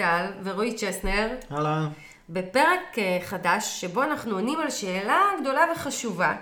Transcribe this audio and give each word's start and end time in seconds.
מיטל 0.00 0.26
ורועי 0.42 0.74
צ'סנר, 0.74 1.28
אהלן. 1.52 1.88
בפרק 2.28 2.98
אה, 2.98 3.18
חדש 3.22 3.80
שבו 3.80 4.02
אנחנו 4.02 4.34
עונים 4.34 4.60
על 4.60 4.70
שאלה 4.70 5.30
גדולה 5.40 5.66
וחשובה. 5.72 6.34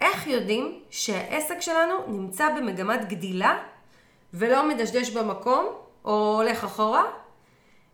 איך 0.00 0.26
יודעים 0.26 0.80
שהעסק 0.90 1.60
שלנו 1.60 1.94
נמצא 2.06 2.48
במגמת 2.56 3.08
גדילה 3.08 3.58
ולא 4.34 4.68
מדשדש 4.68 5.10
במקום 5.10 5.66
או 6.04 6.34
הולך 6.42 6.64
אחורה? 6.64 7.02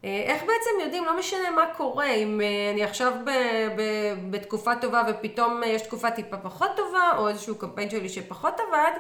אה, 0.05 0.23
איך 0.27 0.41
בעצם 0.42 0.84
יודעים, 0.84 1.04
לא 1.04 1.18
משנה 1.18 1.51
מה 1.51 1.66
קורה, 1.77 2.06
אם 2.06 2.40
אה, 2.40 2.70
אני 2.73 2.84
עכשיו 2.84 3.12
ב, 3.24 3.30
ב, 3.77 3.82
בתקופה 4.30 4.77
טובה 4.77 5.02
ופתאום 5.09 5.62
יש 5.66 5.82
תקופה 5.82 6.10
טיפה 6.10 6.37
פחות 6.37 6.70
טובה, 6.77 7.10
או 7.18 7.29
איזשהו 7.29 7.54
קמפיין 7.54 7.90
שלי 7.90 8.09
שפחות 8.09 8.54
עבד, 8.68 8.93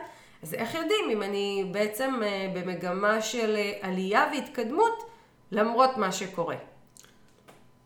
אז 0.42 0.54
איך 0.54 0.74
יודעים 0.74 1.10
אם 1.10 1.22
אני 1.22 1.64
בעצם 1.70 2.20
במגמה 2.54 3.20
של 3.22 3.56
עלייה 3.82 4.28
והתקדמות 4.32 5.11
למרות 5.52 5.96
מה 5.96 6.12
שקורה? 6.12 6.56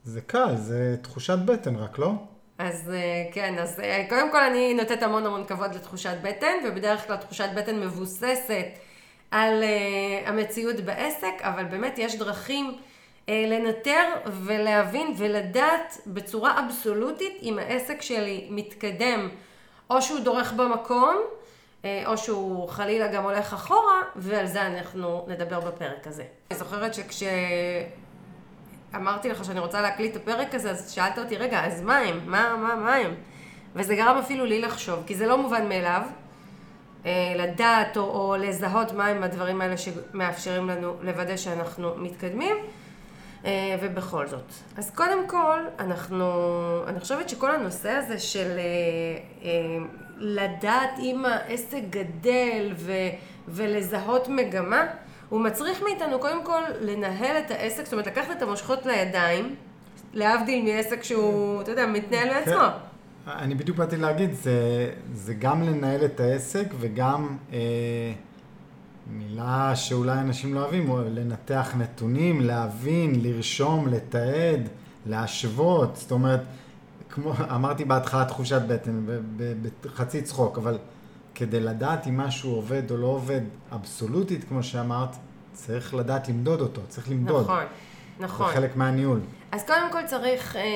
זה 0.04 0.20
קל, 0.20 0.56
זה 0.56 0.96
תחושת 1.02 1.38
בטן 1.44 1.76
רק, 1.76 1.98
לא? 1.98 2.12
אז 2.58 2.90
אה, 2.90 3.32
כן, 3.32 3.58
אז 3.58 3.80
אה, 3.80 4.06
קודם 4.08 4.30
כל 4.32 4.40
אני 4.40 4.74
נותנת 4.74 5.02
המון 5.02 5.26
המון 5.26 5.44
כבוד 5.44 5.74
לתחושת 5.74 6.16
בטן, 6.22 6.54
ובדרך 6.64 7.06
כלל 7.06 7.16
תחושת 7.16 7.48
בטן 7.56 7.80
מבוססת 7.80 8.66
על 9.30 9.62
אה, 9.62 10.28
המציאות 10.28 10.80
בעסק, 10.80 11.34
אבל 11.40 11.64
באמת 11.64 11.94
יש 11.98 12.16
דרכים 12.16 12.78
אה, 13.28 13.44
לנטר 13.46 14.04
ולהבין 14.26 15.14
ולדעת 15.16 15.98
בצורה 16.06 16.60
אבסולוטית 16.66 17.38
אם 17.42 17.58
העסק 17.58 18.02
שלי 18.02 18.46
מתקדם, 18.50 19.28
או 19.90 20.02
שהוא 20.02 20.20
דורך 20.20 20.52
במקום, 20.52 21.16
או 21.84 22.18
שהוא 22.18 22.68
חלילה 22.68 23.08
גם 23.08 23.22
הולך 23.22 23.52
אחורה, 23.52 24.02
ועל 24.16 24.46
זה 24.46 24.66
אנחנו 24.66 25.26
נדבר 25.28 25.60
בפרק 25.60 26.06
הזה. 26.06 26.24
אני 26.50 26.58
זוכרת 26.58 26.94
שכש... 26.94 27.22
אמרתי 28.94 29.28
לך 29.28 29.44
שאני 29.44 29.60
רוצה 29.60 29.80
להקליט 29.80 30.16
את 30.16 30.22
הפרק 30.22 30.54
הזה, 30.54 30.70
אז 30.70 30.90
שאלת 30.90 31.18
אותי, 31.18 31.36
רגע, 31.36 31.64
אז 31.64 31.82
מה 31.82 31.98
הם? 31.98 32.20
מה, 32.26 32.56
מה, 32.56 32.74
מה 32.74 32.94
הם? 32.94 33.14
וזה 33.74 33.94
גרם 33.94 34.18
אפילו 34.18 34.44
לי 34.44 34.60
לחשוב, 34.60 35.02
כי 35.06 35.14
זה 35.14 35.26
לא 35.26 35.38
מובן 35.38 35.68
מאליו, 35.68 36.02
אה, 37.06 37.32
לדעת 37.36 37.96
או, 37.96 38.02
או 38.02 38.36
לזהות 38.36 38.92
מה 38.92 39.06
הם 39.06 39.22
הדברים 39.22 39.60
האלה 39.60 39.74
שמאפשרים 39.76 40.68
לנו 40.68 40.96
לוודא 41.02 41.36
שאנחנו 41.36 41.94
מתקדמים, 41.96 42.56
אה, 43.44 43.76
ובכל 43.80 44.26
זאת. 44.26 44.52
אז 44.76 44.90
קודם 44.90 45.28
כל, 45.28 45.58
אנחנו, 45.78 46.24
אני 46.86 47.00
חושבת 47.00 47.28
שכל 47.28 47.54
הנושא 47.54 47.90
הזה 47.90 48.18
של 48.18 48.58
אה, 48.58 48.62
אה, 49.42 49.84
לדעת 50.16 50.98
אם 50.98 51.24
העסק 51.24 51.82
גדל 51.90 52.72
ו, 52.76 52.92
ולזהות 53.48 54.28
מגמה, 54.28 54.84
הוא 55.28 55.40
מצריך 55.40 55.82
מאיתנו 55.82 56.18
קודם 56.18 56.44
כל 56.44 56.62
לנהל 56.80 57.36
את 57.46 57.50
העסק, 57.50 57.84
זאת 57.84 57.92
אומרת 57.92 58.06
לקחת 58.06 58.36
את 58.36 58.42
המושכות 58.42 58.86
לידיים, 58.86 59.54
להבדיל 60.14 60.64
מעסק 60.64 61.02
שהוא, 61.02 61.62
אתה 61.62 61.70
יודע, 61.70 61.86
מתנהל 61.86 62.28
מעצמו. 62.34 62.54
כן. 62.54 63.30
אני 63.30 63.54
בדיוק 63.54 63.76
באתי 63.78 63.96
להגיד, 63.96 64.32
זה, 64.32 64.90
זה 65.14 65.34
גם 65.34 65.62
לנהל 65.62 66.04
את 66.04 66.20
העסק 66.20 66.66
וגם 66.80 67.36
אה, 67.52 67.58
מילה 69.10 69.76
שאולי 69.76 70.18
אנשים 70.18 70.54
לא 70.54 70.60
אוהבים, 70.60 70.86
הוא 70.86 71.00
לנתח 71.00 71.74
נתונים, 71.78 72.40
להבין, 72.40 73.12
לרשום, 73.22 73.88
לתעד, 73.88 74.68
להשוות, 75.06 75.96
זאת 75.96 76.10
אומרת, 76.10 76.40
כמו 77.16 77.32
אמרתי 77.54 77.84
בהתחלה 77.84 78.24
תחושת 78.24 78.62
בטן, 78.68 79.06
בחצי 79.82 80.22
צחוק, 80.22 80.58
אבל 80.58 80.78
כדי 81.34 81.60
לדעת 81.60 82.06
אם 82.06 82.16
משהו 82.16 82.54
עובד 82.54 82.90
או 82.90 82.96
לא 82.96 83.06
עובד 83.06 83.40
אבסולוטית, 83.72 84.44
כמו 84.44 84.62
שאמרת, 84.62 85.16
צריך 85.52 85.94
לדעת 85.94 86.28
למדוד 86.28 86.60
אותו, 86.60 86.80
צריך 86.88 87.10
למדוד. 87.10 87.44
נכון, 87.44 87.64
נכון. 88.20 88.46
זה 88.48 88.54
חלק 88.54 88.76
מהניהול. 88.76 89.20
אז 89.52 89.64
קודם 89.66 89.92
כל 89.92 90.06
צריך 90.06 90.56
אה, 90.56 90.62
אה, 90.62 90.68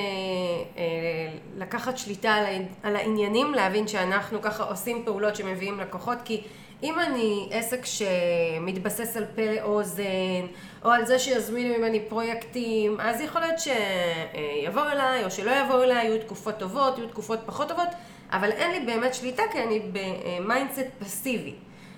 לקחת 1.56 1.98
שליטה 1.98 2.34
על 2.82 2.96
העניינים, 2.96 3.54
להבין 3.54 3.88
שאנחנו 3.88 4.42
ככה 4.42 4.64
עושים 4.64 5.02
פעולות 5.04 5.36
שמביאים 5.36 5.80
לקוחות, 5.80 6.18
כי 6.24 6.42
אם 6.82 7.00
אני 7.00 7.48
עסק 7.50 7.84
שמתבסס 7.84 9.16
על 9.16 9.24
פה 9.34 9.42
לאוזן, 9.42 10.46
או 10.84 10.90
על 10.90 11.06
זה 11.06 11.18
שיזמינו 11.18 11.78
ממני 11.78 12.00
פרויקטים, 12.08 13.00
אז 13.00 13.20
יכול 13.20 13.40
להיות 13.40 13.58
שיבואו 13.58 14.88
אליי, 14.88 15.24
או 15.24 15.30
שלא 15.30 15.50
יבואו 15.50 15.82
אליי, 15.82 16.06
יהיו 16.06 16.18
תקופות 16.20 16.58
טובות, 16.58 16.98
יהיו 16.98 17.08
תקופות 17.08 17.38
פחות 17.46 17.68
טובות, 17.68 17.88
אבל 18.32 18.52
אין 18.52 18.70
לי 18.70 18.92
באמת 18.92 19.14
שליטה, 19.14 19.42
כי 19.52 19.62
אני 19.62 19.80
ב 19.92 20.04
mindset 20.04 20.86
פסיבי. 20.98 21.54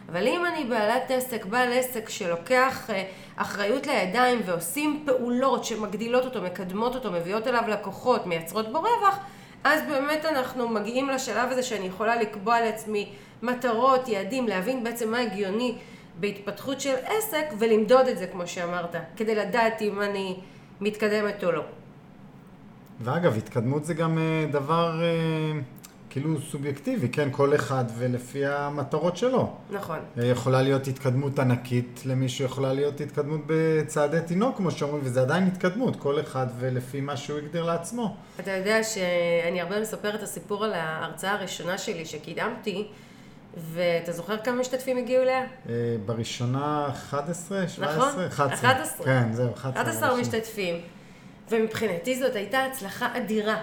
אבל 0.09 0.27
אם 0.27 0.47
אני 0.47 0.65
בעלת 0.65 1.11
עסק, 1.11 1.45
בעל 1.45 1.73
עסק 1.73 2.09
שלוקח 2.09 2.91
אה, 2.91 3.05
אחריות 3.37 3.87
לידיים 3.87 4.41
ועושים 4.47 5.03
פעולות 5.07 5.65
שמגדילות 5.65 6.25
אותו, 6.25 6.43
מקדמות 6.43 6.95
אותו, 6.95 7.13
מביאות 7.13 7.49
אליו 7.49 7.63
לקוחות, 7.69 8.27
מייצרות 8.27 8.73
בו 8.73 8.79
רווח, 8.79 9.19
אז 9.65 9.81
באמת 9.89 10.25
אנחנו 10.25 10.69
מגיעים 10.69 11.09
לשלב 11.09 11.51
הזה 11.51 11.63
שאני 11.63 11.87
יכולה 11.87 12.17
לקבוע 12.17 12.61
לעצמי 12.61 13.13
מטרות, 13.43 14.09
יעדים, 14.09 14.49
להבין 14.49 14.85
בעצם 14.85 15.11
מה 15.11 15.19
הגיוני 15.19 15.75
בהתפתחות 16.21 16.81
של 16.81 16.95
עסק 17.05 17.45
ולמדוד 17.59 18.07
את 18.07 18.19
זה, 18.19 18.27
כמו 18.27 18.47
שאמרת, 18.47 18.95
כדי 19.17 19.35
לדעת 19.35 19.83
אם 19.83 20.03
אני 20.03 20.37
מתקדמת 20.81 21.45
או 21.45 21.53
לא. 21.53 21.63
ואגב, 23.01 23.37
התקדמות 23.37 23.85
זה 23.85 23.95
גם 23.95 24.19
אה, 24.19 24.47
דבר 24.51 25.03
אה, 25.03 25.61
כאילו 26.13 26.41
סובייקטיבי, 26.41 27.09
כן? 27.09 27.29
כל 27.33 27.55
אחד 27.55 27.85
ולפי 27.99 28.47
המטרות 28.47 29.17
שלו. 29.17 29.53
נכון. 29.71 29.99
אה, 30.19 30.27
יכולה 30.27 30.63
להיות 30.63 30.87
התקדמות 30.87 31.39
ענקית, 31.39 32.03
למישהו 32.05 32.45
יכולה 32.45 32.73
להיות 32.73 33.01
התקדמות 33.01 33.41
בצעדי 33.47 34.19
תינוק, 34.27 34.57
כמו 34.57 34.71
שאומרים, 34.71 35.01
וזה 35.05 35.21
עדיין 35.21 35.47
התקדמות, 35.47 35.97
כל 35.97 36.21
אחד 36.21 36.47
ולפי 36.59 37.01
מה 37.01 37.17
שהוא 37.17 37.39
הגדיר 37.39 37.65
לעצמו. 37.65 38.17
אתה 38.41 38.51
יודע 38.51 38.83
שאני 38.83 39.61
הרבה 39.61 39.81
מספרת 39.81 40.15
את 40.15 40.23
הסיפור 40.23 40.65
על 40.65 40.73
ההרצאה 40.73 41.33
הראשונה 41.33 41.79
שלי 41.79 42.05
שקידמתי, 42.07 42.89
ואתה 43.57 44.13
זוכר 44.13 44.37
כמה 44.37 44.57
משתתפים 44.57 44.97
הגיעו 44.97 45.23
אליה? 45.23 45.41
אה, 45.69 45.75
בראשונה 46.07 46.89
11, 46.89 47.69
17? 47.69 47.97
נכון, 47.97 48.25
11. 48.25 48.71
11. 48.71 49.07
כן, 49.07 49.33
זהו, 49.33 49.53
11. 49.53 49.83
11 49.83 50.09
בראשונה. 50.09 50.21
משתתפים, 50.23 50.75
ומבחינתי 51.51 52.19
זאת 52.19 52.37
הייתה 52.37 52.65
הצלחה 52.65 53.09
אדירה. 53.17 53.61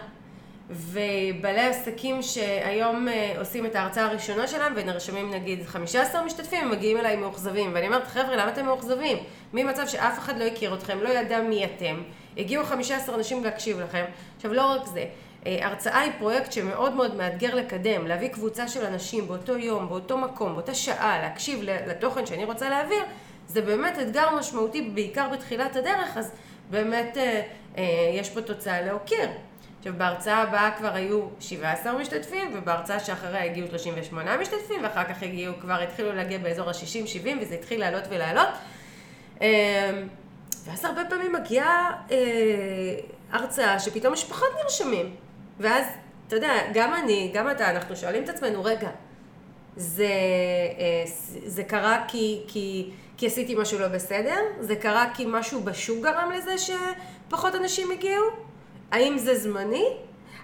ובעלי 0.69 1.61
עסקים 1.61 2.21
שהיום 2.21 3.07
אה, 3.07 3.33
עושים 3.37 3.65
את 3.65 3.75
ההרצאה 3.75 4.05
הראשונה 4.05 4.47
שלהם 4.47 4.73
ונרשמים 4.75 5.31
נגיד 5.33 5.65
15 5.65 6.25
משתתפים, 6.25 6.63
הם 6.63 6.71
מגיעים 6.71 6.97
אליי 6.97 7.15
מאוכזבים. 7.15 7.71
ואני 7.73 7.87
אומרת, 7.87 8.07
חבר'ה, 8.07 8.35
למה 8.35 8.49
אתם 8.49 8.65
מאוכזבים? 8.65 9.17
ממצב 9.53 9.87
שאף 9.87 10.19
אחד 10.19 10.39
לא 10.39 10.43
הכיר 10.43 10.73
אתכם, 10.73 10.99
לא 11.01 11.09
ידע 11.09 11.41
מי 11.41 11.65
אתם, 11.65 12.01
הגיעו 12.37 12.65
15 12.65 13.15
אנשים 13.15 13.43
להקשיב 13.43 13.79
לכם. 13.79 14.05
עכשיו, 14.35 14.53
לא 14.53 14.65
רק 14.65 14.85
זה, 14.85 15.05
אה, 15.45 15.67
הרצאה 15.67 15.99
היא 15.99 16.11
פרויקט 16.19 16.51
שמאוד 16.51 16.93
מאוד 16.93 17.15
מאתגר 17.15 17.55
לקדם, 17.55 18.07
להביא 18.07 18.27
קבוצה 18.27 18.67
של 18.67 18.85
אנשים 18.85 19.27
באותו 19.27 19.57
יום, 19.57 19.89
באותו 19.89 20.17
מקום, 20.17 20.53
באותה 20.53 20.73
שעה, 20.73 21.21
להקשיב 21.21 21.59
לתוכן 21.63 22.25
שאני 22.25 22.45
רוצה 22.45 22.69
להעביר, 22.69 23.03
זה 23.47 23.61
באמת 23.61 23.99
אתגר 23.99 24.35
משמעותי, 24.35 24.81
בעיקר 24.81 25.29
בתחילת 25.29 25.75
הדרך, 25.75 26.17
אז 26.17 26.31
באמת 26.69 27.17
אה, 27.17 27.41
אה, 27.77 27.83
יש 28.13 28.29
פה 28.29 28.41
תוצאה 28.41 28.81
להוקיר. 28.81 29.29
עכשיו, 29.79 29.93
בהרצאה 29.97 30.37
הבאה 30.37 30.71
כבר 30.77 30.93
היו 30.93 31.27
17 31.39 31.97
משתתפים, 31.97 32.51
ובהרצאה 32.53 32.99
שאחריה 32.99 33.45
הגיעו 33.45 33.67
38 33.67 34.37
משתתפים, 34.37 34.83
ואחר 34.83 35.03
כך 35.03 35.23
הגיעו, 35.23 35.53
כבר 35.61 35.81
התחילו 35.81 36.13
להגיע 36.13 36.37
באזור 36.37 36.69
ה-60-70, 36.69 37.27
וזה 37.41 37.55
התחיל 37.55 37.79
לעלות 37.79 38.03
ולעלות. 38.09 38.47
אה, 39.41 40.01
ואז 40.65 40.85
הרבה 40.85 41.01
פעמים 41.09 41.33
מגיעה 41.33 41.91
אה, 42.11 42.17
הרצאה 43.31 43.79
שפתאום 43.79 44.13
יש 44.13 44.23
פחות 44.23 44.47
נרשמים. 44.63 45.15
ואז, 45.59 45.85
אתה 46.27 46.35
יודע, 46.35 46.53
גם 46.73 46.93
אני, 46.93 47.31
גם 47.33 47.51
אתה, 47.51 47.71
אנחנו 47.71 47.95
שואלים 47.95 48.23
את 48.23 48.29
עצמנו, 48.29 48.63
רגע, 48.63 48.89
זה, 49.75 50.07
אה, 50.79 51.03
זה 51.45 51.63
קרה 51.63 52.03
כי, 52.07 52.41
כי, 52.47 52.89
כי 53.17 53.27
עשיתי 53.27 53.55
משהו 53.55 53.79
לא 53.79 53.87
בסדר? 53.87 54.37
זה 54.59 54.75
קרה 54.75 55.05
כי 55.13 55.25
משהו 55.27 55.61
בשוק 55.61 56.03
גרם 56.03 56.31
לזה 56.31 56.55
שפחות 56.57 57.55
אנשים 57.55 57.91
הגיעו? 57.91 58.25
האם 58.91 59.17
זה 59.17 59.39
זמני? 59.39 59.85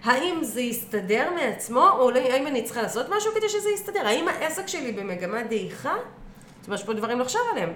האם 0.04 0.44
זה 0.44 0.62
יסתדר 0.62 1.30
מעצמו? 1.36 1.90
או 2.00 2.12
לא- 2.12 2.20
האם 2.20 2.48
אני 2.48 2.64
צריכה 2.64 2.82
לעשות 2.82 3.06
משהו 3.18 3.32
כדי 3.36 3.50
שזה 3.50 3.70
יסתדר? 3.76 4.08
האם 4.08 4.28
העסק 4.28 4.68
שלי 4.68 4.92
במגמת 4.92 5.50
דעיכה? 5.50 5.94
זאת 6.60 6.68
אומרת, 6.68 6.80
יש 6.80 6.86
פה 6.86 6.94
דברים 6.94 7.20
לחשוב 7.20 7.42
עליהם. 7.52 7.70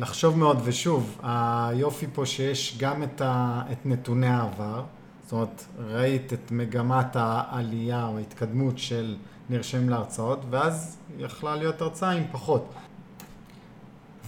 לחשוב 0.00 0.38
מאוד, 0.38 0.60
ושוב, 0.64 1.18
היופי 1.22 2.06
פה 2.14 2.26
שיש 2.26 2.76
גם 2.78 3.02
את, 3.02 3.20
ה, 3.20 3.62
את 3.72 3.86
נתוני 3.86 4.26
העבר, 4.26 4.82
זאת 5.22 5.32
אומרת, 5.32 5.64
ראית 5.78 6.32
את 6.32 6.50
מגמת 6.50 7.16
העלייה 7.16 8.06
או 8.06 8.18
ההתקדמות 8.18 8.78
של 8.78 9.16
נרשמים 9.50 9.88
להרצאות, 9.88 10.38
ואז 10.50 10.98
יכלה 11.18 11.56
להיות 11.56 11.80
הרצאה 11.80 12.10
עם 12.10 12.24
פחות. 12.32 12.68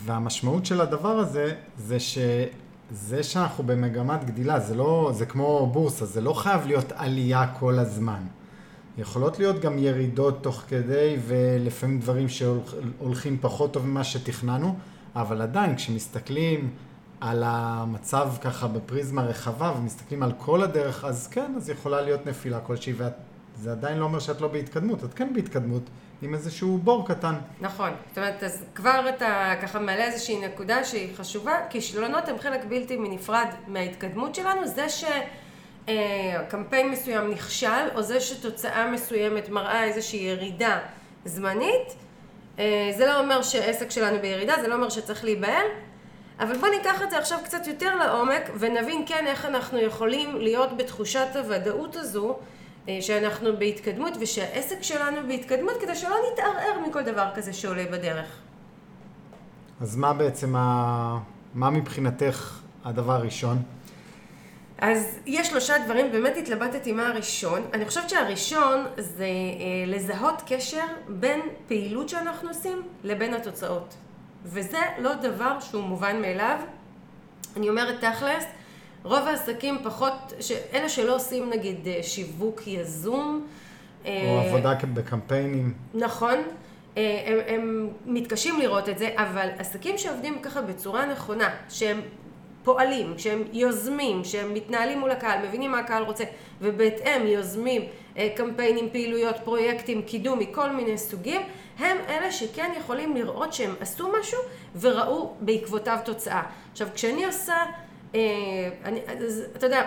והמשמעות 0.04 0.66
של 0.66 0.80
הדבר 0.80 1.18
הזה, 1.18 1.54
זה 1.78 2.00
שזה 2.90 3.22
שאנחנו 3.22 3.64
במגמת 3.64 4.24
גדילה, 4.24 4.60
זה 4.60 4.74
לא, 4.74 5.10
זה 5.14 5.26
כמו 5.26 5.70
בורסה, 5.72 6.06
זה 6.06 6.20
לא 6.20 6.32
חייב 6.32 6.66
להיות 6.66 6.92
עלייה 6.92 7.46
כל 7.58 7.78
הזמן. 7.78 8.22
יכולות 8.98 9.38
להיות 9.38 9.60
גם 9.60 9.78
ירידות 9.78 10.42
תוך 10.42 10.62
כדי, 10.68 11.16
ולפעמים 11.26 12.00
דברים 12.00 12.28
שהולכים 12.28 13.38
פחות 13.40 13.72
טוב 13.72 13.86
ממה 13.86 14.04
שתכננו, 14.04 14.76
אבל 15.16 15.42
עדיין, 15.42 15.76
כשמסתכלים 15.76 16.70
על 17.20 17.42
המצב 17.46 18.30
ככה 18.40 18.68
בפריזמה 18.68 19.22
רחבה 19.22 19.74
ומסתכלים 19.78 20.22
על 20.22 20.32
כל 20.38 20.62
הדרך, 20.62 21.04
אז 21.04 21.26
כן, 21.26 21.52
אז 21.56 21.70
יכולה 21.70 22.00
להיות 22.00 22.26
נפילה 22.26 22.60
כלשהי, 22.60 22.92
וזה 23.58 23.72
עדיין 23.72 23.98
לא 23.98 24.04
אומר 24.04 24.18
שאת 24.18 24.40
לא 24.40 24.48
בהתקדמות, 24.48 25.04
את 25.04 25.14
כן 25.14 25.32
בהתקדמות 25.34 25.82
עם 26.22 26.34
איזשהו 26.34 26.78
בור 26.78 27.08
קטן. 27.08 27.34
נכון, 27.60 27.90
זאת 28.08 28.18
אומרת, 28.18 28.42
אז 28.42 28.64
כבר 28.74 29.08
אתה 29.08 29.54
ככה 29.62 29.78
מעלה 29.78 30.04
איזושהי 30.04 30.46
נקודה 30.46 30.84
שהיא 30.84 31.16
חשובה, 31.16 31.52
כישלונות 31.70 32.28
הם 32.28 32.38
חלק 32.38 32.64
בלתי 32.68 32.96
נפרד 32.96 33.48
מההתקדמות 33.66 34.34
שלנו, 34.34 34.60
זה 34.66 34.86
שקמפיין 35.86 36.90
מסוים 36.90 37.30
נכשל, 37.30 37.88
או 37.94 38.02
זה 38.02 38.20
שתוצאה 38.20 38.90
מסוימת 38.90 39.48
מראה 39.48 39.84
איזושהי 39.84 40.18
ירידה 40.18 40.78
זמנית, 41.24 41.96
אה, 42.58 42.90
זה 42.96 43.06
לא 43.06 43.20
אומר 43.20 43.42
שעסק 43.42 43.90
שלנו 43.90 44.18
בירידה, 44.20 44.54
זה 44.60 44.68
לא 44.68 44.74
אומר 44.74 44.88
שצריך 44.88 45.24
להיבהל, 45.24 45.66
אבל 46.40 46.58
בוא 46.58 46.68
ניקח 46.68 47.02
את 47.02 47.10
זה 47.10 47.18
עכשיו 47.18 47.38
קצת 47.44 47.66
יותר 47.66 47.96
לעומק 47.96 48.50
ונבין 48.58 49.02
כן 49.06 49.26
איך 49.26 49.44
אנחנו 49.44 49.78
יכולים 49.78 50.36
להיות 50.36 50.76
בתחושת 50.76 51.28
הוודאות 51.34 51.96
הזו 51.96 52.28
אה, 52.28 52.34
שאנחנו 53.00 53.56
בהתקדמות 53.58 54.12
ושהעסק 54.20 54.82
שלנו 54.82 55.28
בהתקדמות 55.28 55.74
כדי 55.80 55.94
שלא 55.94 56.16
נתערער 56.32 56.88
מכל 56.88 57.02
דבר 57.02 57.28
כזה 57.34 57.52
שעולה 57.52 57.84
בדרך. 57.84 58.38
אז 59.80 59.96
מה 59.96 60.12
בעצם, 60.12 60.56
ה... 60.56 61.18
מה 61.54 61.70
מבחינתך 61.70 62.60
הדבר 62.84 63.12
הראשון? 63.12 63.62
אז 64.78 65.18
יש 65.26 65.48
שלושה 65.48 65.74
דברים, 65.84 66.12
באמת 66.12 66.36
התלבטתי 66.36 66.92
מה 66.92 67.08
הראשון. 67.08 67.62
אני 67.72 67.84
חושבת 67.86 68.10
שהראשון 68.10 68.84
זה 68.98 69.24
אה, 69.24 69.28
לזהות 69.86 70.42
קשר 70.46 70.84
בין 71.08 71.40
פעילות 71.68 72.08
שאנחנו 72.08 72.48
עושים 72.48 72.82
לבין 73.04 73.34
התוצאות. 73.34 73.94
וזה 74.44 74.78
לא 74.98 75.14
דבר 75.14 75.60
שהוא 75.60 75.82
מובן 75.82 76.20
מאליו. 76.22 76.58
אני 77.56 77.68
אומרת 77.68 78.04
תכלס, 78.04 78.44
רוב 79.04 79.26
העסקים 79.26 79.78
פחות, 79.82 80.32
אלה 80.74 80.88
שלא 80.88 81.16
עושים 81.16 81.50
נגיד 81.50 81.88
אה, 81.88 82.02
שיווק 82.02 82.66
יזום. 82.66 83.46
או 84.04 84.10
אה, 84.10 84.42
עבודה 84.46 84.74
בקמפיינים. 84.94 85.74
נכון. 85.94 86.38
אה, 86.96 87.22
הם, 87.26 87.38
הם 87.46 87.88
מתקשים 88.06 88.60
לראות 88.60 88.88
את 88.88 88.98
זה, 88.98 89.08
אבל 89.16 89.48
עסקים 89.58 89.98
שעובדים 89.98 90.38
ככה 90.42 90.62
בצורה 90.62 91.06
נכונה, 91.06 91.48
שהם 91.68 92.00
פועלים, 92.64 93.18
שהם 93.18 93.42
יוזמים, 93.52 94.24
שהם 94.24 94.54
מתנהלים 94.54 94.98
מול 94.98 95.10
הקהל, 95.10 95.46
מבינים 95.48 95.70
מה 95.70 95.78
הקהל 95.78 96.02
רוצה, 96.02 96.24
ובהתאם 96.60 97.26
יוזמים 97.26 97.82
קמפיינים, 98.36 98.88
פעילויות, 98.92 99.36
פרויקטים, 99.44 100.02
קידום 100.02 100.38
מכל 100.38 100.70
מיני 100.70 100.98
סוגים, 100.98 101.40
הם 101.78 101.96
אלה 102.08 102.32
שכן 102.32 102.70
יכולים 102.78 103.16
לראות 103.16 103.52
שהם 103.52 103.74
עשו 103.80 104.12
משהו 104.20 104.38
וראו 104.80 105.34
בעקבותיו 105.40 105.98
תוצאה. 106.04 106.42
עכשיו, 106.72 106.88
כשאני 106.94 107.24
עושה... 107.24 107.54
אה, 108.14 108.20
אני, 108.84 109.00
אז, 109.06 109.42
אתה 109.56 109.66
יודע, 109.66 109.82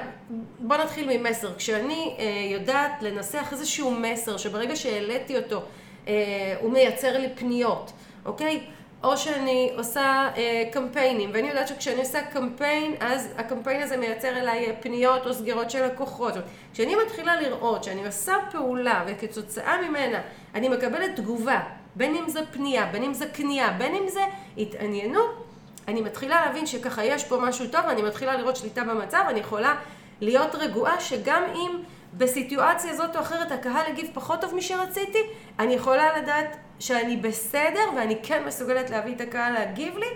בוא 0.59 0.77
נתחיל 0.77 1.17
ממסר. 1.17 1.53
כשאני 1.57 2.15
אה, 2.19 2.25
יודעת 2.51 3.01
לנסח 3.01 3.47
איזשהו 3.51 3.91
מסר 3.91 4.37
שברגע 4.37 4.75
שהעליתי 4.75 5.37
אותו 5.37 5.61
אה, 6.07 6.13
הוא 6.59 6.71
מייצר 6.71 7.17
לי 7.17 7.29
פניות, 7.35 7.91
אוקיי? 8.25 8.63
או 9.03 9.17
שאני 9.17 9.71
עושה 9.77 10.29
אה, 10.37 10.63
קמפיינים, 10.71 11.29
ואני 11.33 11.47
יודעת 11.47 11.67
שכשאני 11.67 11.99
עושה 11.99 12.21
קמפיין, 12.21 12.95
אז 12.99 13.33
הקמפיין 13.37 13.81
הזה 13.81 13.97
מייצר 13.97 14.27
אליי 14.27 14.75
פניות 14.81 15.25
או 15.25 15.33
סגירות 15.33 15.71
של 15.71 15.85
לקוחות. 15.85 16.33
כשאני 16.73 16.95
מתחילה 17.05 17.41
לראות 17.41 17.83
שאני 17.83 18.05
עושה 18.05 18.33
פעולה 18.51 19.03
וכתוצאה 19.07 19.81
ממנה 19.81 20.21
אני 20.55 20.69
מקבלת 20.69 21.15
תגובה, 21.15 21.59
בין 21.95 22.15
אם 22.15 22.29
זה 22.29 22.39
פנייה, 22.51 22.85
בין 22.85 23.03
אם 23.03 23.13
זה 23.13 23.25
קנייה, 23.25 23.75
בין 23.77 23.95
אם 23.95 24.07
זה 24.07 24.21
התעניינות, 24.57 25.42
אני 25.87 26.01
מתחילה 26.01 26.45
להבין 26.45 26.65
שככה 26.65 27.03
יש 27.03 27.23
פה 27.23 27.37
משהו 27.41 27.67
טוב, 27.67 27.85
אני 27.85 28.01
מתחילה 28.01 28.37
לראות 28.37 28.55
שליטה 28.55 28.83
במצב, 28.83 29.23
אני 29.29 29.39
יכולה 29.39 29.75
להיות 30.21 30.55
רגועה 30.55 30.99
שגם 30.99 31.43
אם 31.55 31.71
בסיטואציה 32.17 32.95
זאת 32.95 33.15
או 33.15 33.21
אחרת 33.21 33.51
הקהל 33.51 33.85
הגיב 33.91 34.09
פחות 34.13 34.41
טוב 34.41 34.55
משרציתי, 34.55 35.19
אני 35.59 35.73
יכולה 35.73 36.17
לדעת 36.17 36.57
שאני 36.79 37.17
בסדר 37.17 37.83
ואני 37.97 38.17
כן 38.23 38.43
מסוגלת 38.47 38.89
להביא 38.89 39.15
את 39.15 39.21
הקהל 39.21 39.53
להגיב 39.53 39.97
לי. 39.97 40.07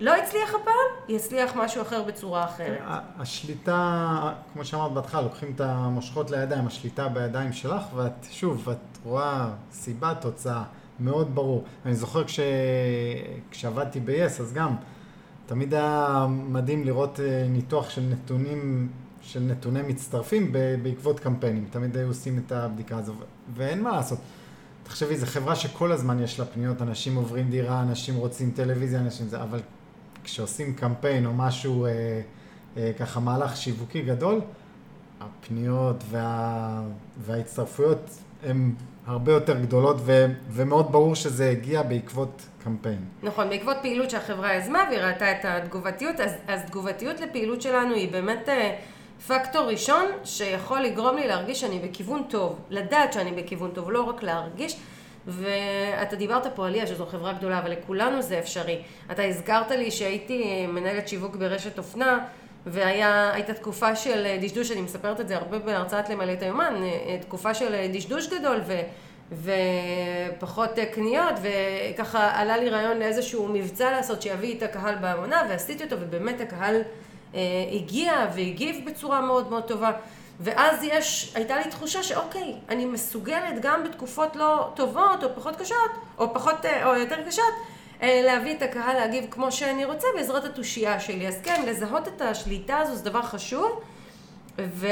לא 0.00 0.14
הצליח 0.16 0.54
הפעם, 0.54 1.08
יצליח 1.08 1.52
משהו 1.56 1.82
אחר 1.82 2.02
בצורה 2.02 2.44
אחרת. 2.44 2.78
השליטה, 3.18 4.32
כמו 4.52 4.64
שאמרת 4.64 4.92
בהתחלה, 4.92 5.20
לוקחים 5.20 5.52
את 5.54 5.60
המושכות 5.60 6.30
לידיים, 6.30 6.66
השליטה 6.66 7.08
בידיים 7.08 7.52
שלך, 7.52 7.82
ואת, 7.94 8.26
שוב, 8.30 8.68
את 8.68 8.98
רואה 9.04 9.48
סיבה, 9.72 10.14
תוצאה, 10.14 10.62
מאוד 11.00 11.34
ברור. 11.34 11.64
אני 11.84 11.94
זוכר 11.94 12.24
כש... 12.24 12.40
כשעבדתי 13.50 14.00
ב-yes, 14.00 14.40
אז 14.40 14.52
גם, 14.52 14.74
תמיד 15.46 15.74
היה 15.74 16.26
מדהים 16.28 16.84
לראות 16.84 17.20
אה, 17.20 17.46
ניתוח 17.48 17.90
של 17.90 18.02
נתונים, 18.10 18.88
של 19.22 19.40
נתוני 19.40 19.82
מצטרפים 19.82 20.52
בעקבות 20.82 21.20
קמפיינים. 21.20 21.66
תמיד 21.70 21.96
היו 21.96 22.08
עושים 22.08 22.42
את 22.46 22.52
הבדיקה 22.52 22.98
הזו, 22.98 23.14
ואין 23.54 23.82
מה 23.82 23.90
לעשות. 23.90 24.18
תחשבי, 24.82 25.16
זו 25.16 25.26
חברה 25.26 25.56
שכל 25.56 25.92
הזמן 25.92 26.22
יש 26.22 26.40
לה 26.40 26.46
פניות, 26.46 26.82
אנשים 26.82 27.16
עוברים 27.16 27.50
דירה, 27.50 27.82
אנשים 27.82 28.14
רוצים 28.14 28.50
טלוויזיה, 28.50 29.00
אנשים 29.00 29.28
זה, 29.28 29.42
אבל 29.42 29.60
כשעושים 30.24 30.74
קמפיין 30.74 31.26
או 31.26 31.32
משהו, 31.34 31.86
אה, 31.86 31.90
אה, 32.76 32.92
ככה 32.98 33.20
מהלך 33.20 33.56
שיווקי 33.56 34.02
גדול, 34.02 34.40
הפניות 35.20 36.04
וה, 36.10 36.82
וההצטרפויות 37.24 38.18
הן 38.42 38.72
הרבה 39.06 39.32
יותר 39.32 39.58
גדולות, 39.58 39.96
ו, 40.00 40.26
ומאוד 40.50 40.92
ברור 40.92 41.14
שזה 41.14 41.50
הגיע 41.50 41.82
בעקבות 41.82 42.42
קמפיין. 42.64 43.04
נכון, 43.22 43.48
בעקבות 43.48 43.76
פעילות 43.82 44.10
שהחברה 44.10 44.54
יזמה 44.54 44.84
והיא 44.90 45.00
ראתה 45.00 45.32
את 45.32 45.44
התגובתיות, 45.44 46.20
אז, 46.20 46.32
אז 46.48 46.60
תגובתיות 46.66 47.20
לפעילות 47.20 47.62
שלנו 47.62 47.94
היא 47.94 48.12
באמת 48.12 48.48
אה, 48.48 48.76
פקטור 49.26 49.66
ראשון 49.66 50.04
שיכול 50.24 50.80
לגרום 50.80 51.16
לי 51.16 51.28
להרגיש 51.28 51.60
שאני 51.60 51.78
בכיוון 51.78 52.22
טוב, 52.28 52.60
לדעת 52.70 53.12
שאני 53.12 53.32
בכיוון 53.32 53.70
טוב, 53.70 53.90
לא 53.90 54.02
רק 54.02 54.22
להרגיש. 54.22 54.76
ואתה 55.26 56.16
דיברת 56.16 56.46
פה 56.54 56.66
על 56.66 56.72
ליה, 56.72 56.86
שזו 56.86 57.06
חברה 57.06 57.32
גדולה, 57.32 57.58
אבל 57.58 57.72
לכולנו 57.72 58.22
זה 58.22 58.38
אפשרי. 58.38 58.82
אתה 59.10 59.22
הזכרת 59.22 59.70
לי 59.70 59.90
שהייתי 59.90 60.66
מנהלת 60.66 61.08
שיווק 61.08 61.36
ברשת 61.36 61.78
אופנה, 61.78 62.18
והייתה 62.66 63.54
תקופה 63.54 63.96
של 63.96 64.36
דשדוש, 64.40 64.70
אני 64.70 64.80
מספרת 64.80 65.20
את 65.20 65.28
זה 65.28 65.36
הרבה 65.36 65.58
בהרצאת 65.58 66.08
למלא 66.08 66.32
את 66.32 66.42
היומן, 66.42 66.74
תקופה 67.20 67.54
של 67.54 67.86
דשדוש 67.92 68.28
גדול 68.28 68.60
ו, 68.66 68.80
ופחות 69.32 70.70
קניות, 70.94 71.34
וככה 71.42 72.30
עלה 72.40 72.56
לי 72.56 72.70
רעיון 72.70 72.98
לאיזשהו 72.98 73.48
מבצע 73.48 73.90
לעשות 73.90 74.22
שיביא 74.22 74.58
את 74.58 74.62
הקהל 74.62 74.94
בהמונה, 74.94 75.42
ועשיתי 75.48 75.84
אותו, 75.84 75.96
ובאמת 76.00 76.40
הקהל 76.40 76.82
אה, 77.34 77.40
הגיע 77.72 78.12
והגיב 78.34 78.90
בצורה 78.90 79.20
מאוד 79.20 79.50
מאוד 79.50 79.62
טובה. 79.62 79.92
ואז 80.40 80.82
יש, 80.82 81.32
הייתה 81.34 81.56
לי 81.56 81.70
תחושה 81.70 82.02
שאוקיי, 82.02 82.54
אני 82.68 82.84
מסוגלת 82.84 83.60
גם 83.60 83.84
בתקופות 83.84 84.36
לא 84.36 84.70
טובות 84.74 85.24
או 85.24 85.28
פחות 85.34 85.56
קשות, 85.56 85.90
או 86.18 86.34
פחות, 86.34 86.64
אה, 86.64 86.86
או 86.86 86.96
יותר 86.96 87.22
קשות, 87.26 87.54
אה, 88.02 88.20
להביא 88.24 88.56
את 88.56 88.62
הקהל 88.62 88.96
להגיב 88.96 89.26
כמו 89.30 89.52
שאני 89.52 89.84
רוצה 89.84 90.06
בעזרת 90.16 90.44
התושייה 90.44 91.00
שלי. 91.00 91.28
אז 91.28 91.40
כן, 91.42 91.62
לזהות 91.66 92.08
את 92.08 92.20
השליטה 92.20 92.78
הזו 92.78 92.94
זה 92.94 93.04
דבר 93.04 93.22
חשוב, 93.22 93.80
ו... 94.58 94.88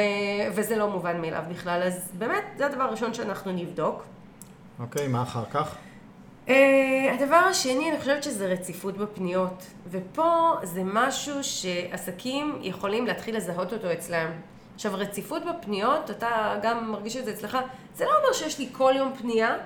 וזה 0.54 0.76
לא 0.76 0.88
מובן 0.88 1.20
מאליו 1.20 1.42
בכלל. 1.50 1.82
אז 1.82 2.12
באמת, 2.18 2.44
זה 2.58 2.66
הדבר 2.66 2.82
הראשון 2.82 3.14
שאנחנו 3.14 3.52
נבדוק. 3.52 4.02
אוקיי, 4.82 5.08
מה 5.08 5.22
אחר 5.22 5.44
כך? 5.50 5.74
Uh, 6.46 6.50
הדבר 7.12 7.36
השני, 7.36 7.90
אני 7.90 7.98
חושבת 7.98 8.22
שזה 8.22 8.46
רציפות 8.46 8.96
בפניות. 8.96 9.64
ופה 9.90 10.52
זה 10.62 10.82
משהו 10.84 11.44
שעסקים 11.44 12.58
יכולים 12.62 13.06
להתחיל 13.06 13.36
לזהות 13.36 13.72
אותו 13.72 13.92
אצלם. 13.92 14.30
עכשיו, 14.74 14.92
רציפות 14.94 15.42
בפניות, 15.44 16.10
אתה 16.10 16.58
גם 16.62 16.90
מרגיש 16.90 17.16
את 17.16 17.24
זה 17.24 17.30
אצלך, 17.30 17.58
זה 17.94 18.04
לא 18.04 18.10
אומר 18.10 18.32
שיש 18.32 18.58
לי 18.58 18.68
כל 18.72 18.92
יום 18.96 19.12
פנייה. 19.18 19.56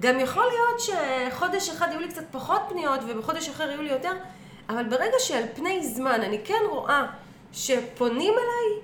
גם 0.00 0.20
יכול 0.20 0.44
להיות 0.44 0.80
שחודש 0.80 1.68
אחד 1.68 1.88
יהיו 1.90 2.00
לי 2.00 2.08
קצת 2.08 2.24
פחות 2.30 2.60
פניות 2.68 3.00
ובחודש 3.08 3.48
אחר 3.48 3.70
יהיו 3.70 3.82
לי 3.82 3.90
יותר, 3.90 4.12
אבל 4.68 4.84
ברגע 4.84 5.16
שעל 5.18 5.44
פני 5.54 5.86
זמן 5.86 6.20
אני 6.22 6.38
כן 6.44 6.62
רואה 6.70 7.06
שפונים 7.52 8.32
אליי, 8.32 8.82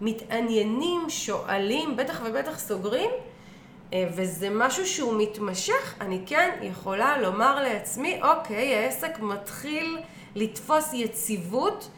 מתעניינים, 0.00 1.10
שואלים, 1.10 1.96
בטח 1.96 2.20
ובטח 2.24 2.58
סוגרים, 2.58 3.10
וזה 3.94 4.48
משהו 4.50 4.86
שהוא 4.86 5.22
מתמשך, 5.22 5.94
אני 6.00 6.20
כן 6.26 6.50
יכולה 6.62 7.18
לומר 7.18 7.62
לעצמי, 7.62 8.20
אוקיי, 8.22 8.74
העסק 8.76 9.20
מתחיל 9.20 9.98
לתפוס 10.34 10.92
יציבות 10.92 11.90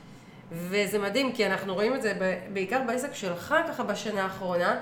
וזה 0.52 0.98
מדהים, 0.98 1.32
כי 1.32 1.46
אנחנו 1.46 1.74
רואים 1.74 1.94
את 1.94 2.02
זה 2.02 2.38
בעיקר 2.52 2.82
בעסק 2.86 3.14
שלך 3.14 3.54
ככה 3.68 3.82
בשנה 3.82 4.22
האחרונה, 4.22 4.76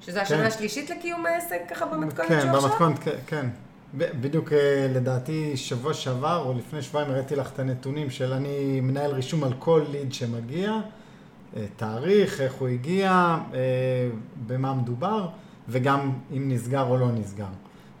שזה 0.00 0.22
השנה 0.22 0.38
כן. 0.38 0.46
השלישית 0.46 0.90
לקיום 0.90 1.26
העסק 1.26 1.60
ככה 1.70 1.86
במתכונת 1.86 2.28
כן, 2.28 2.40
שלו 2.40 2.56
עכשיו? 2.56 2.70
כן, 2.70 2.84
במתכונת, 2.84 3.16
כן. 3.26 3.46
בדיוק 3.94 4.52
אה, 4.52 4.86
לדעתי 4.94 5.56
שבוע 5.56 5.94
שעבר 5.94 6.42
או 6.46 6.54
לפני 6.58 6.82
שבועיים 6.82 7.10
הראיתי 7.10 7.36
לך 7.36 7.50
את 7.52 7.58
הנתונים 7.58 8.10
של 8.10 8.32
אני 8.32 8.80
מנהל 8.80 9.10
רישום 9.10 9.44
על 9.44 9.52
כל 9.58 9.84
ליד 9.90 10.12
שמגיע, 10.12 10.72
אה, 11.56 11.64
תאריך, 11.76 12.40
איך 12.40 12.54
הוא 12.54 12.68
הגיע, 12.68 13.10
אה, 13.54 13.58
במה 14.46 14.74
מדובר, 14.74 15.28
וגם 15.68 16.12
אם 16.36 16.52
נסגר 16.52 16.82
או 16.82 16.96
לא 16.96 17.12
נסגר. 17.12 17.46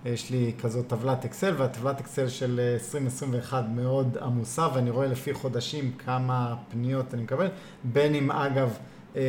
יש 0.04 0.30
לי 0.30 0.52
כזאת 0.62 0.88
טבלת 0.88 1.24
אקסל, 1.24 1.54
והטבלת 1.56 2.00
אקסל 2.00 2.28
של 2.28 2.60
2021 2.74 3.64
מאוד 3.74 4.16
עמוסה, 4.22 4.68
ואני 4.74 4.90
רואה 4.90 5.06
לפי 5.06 5.34
חודשים 5.34 5.92
כמה 6.04 6.54
פניות 6.70 7.14
אני 7.14 7.22
מקבל, 7.22 7.48
בין 7.84 8.14
אם 8.14 8.30
אגב, 8.30 8.78
אה, 9.16 9.22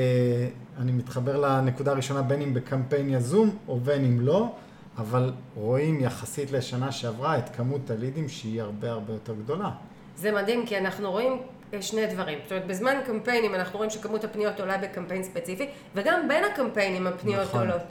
אני 0.77 0.91
מתחבר 0.91 1.37
לנקודה 1.37 1.91
הראשונה, 1.91 2.21
בין 2.21 2.41
אם 2.41 2.53
בקמפיין 2.53 3.09
יזום 3.09 3.57
או 3.67 3.79
בין 3.79 4.05
אם 4.05 4.19
לא, 4.19 4.51
אבל 4.97 5.31
רואים 5.55 5.99
יחסית 5.99 6.51
לשנה 6.51 6.91
שעברה 6.91 7.37
את 7.37 7.49
כמות 7.55 7.89
הלידים 7.91 8.29
שהיא 8.29 8.61
הרבה 8.61 8.91
הרבה 8.91 9.13
יותר 9.13 9.33
גדולה. 9.33 9.69
זה 10.15 10.31
מדהים, 10.31 10.65
כי 10.65 10.77
אנחנו 10.77 11.11
רואים 11.11 11.41
שני 11.81 12.07
דברים. 12.07 12.39
זאת 12.43 12.51
אומרת, 12.51 12.67
בזמן 12.67 12.93
קמפיינים 13.05 13.55
אנחנו 13.55 13.77
רואים 13.77 13.89
שכמות 13.89 14.23
הפניות 14.23 14.59
עולה 14.59 14.77
בקמפיין 14.77 15.23
ספציפי, 15.23 15.69
וגם 15.95 16.27
בין 16.27 16.43
הקמפיינים 16.43 17.07
הפניות 17.07 17.47
נכון. 17.47 17.59
עולות. 17.59 17.81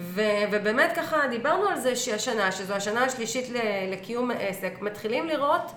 ו- 0.00 0.44
ובאמת 0.50 0.92
ככה 0.96 1.16
דיברנו 1.30 1.68
על 1.68 1.80
זה 1.80 1.96
שהשנה, 1.96 2.52
שזו 2.52 2.74
השנה 2.74 3.04
השלישית 3.04 3.44
לקיום 3.90 4.30
העסק, 4.30 4.72
מתחילים 4.80 5.26
לראות 5.26 5.72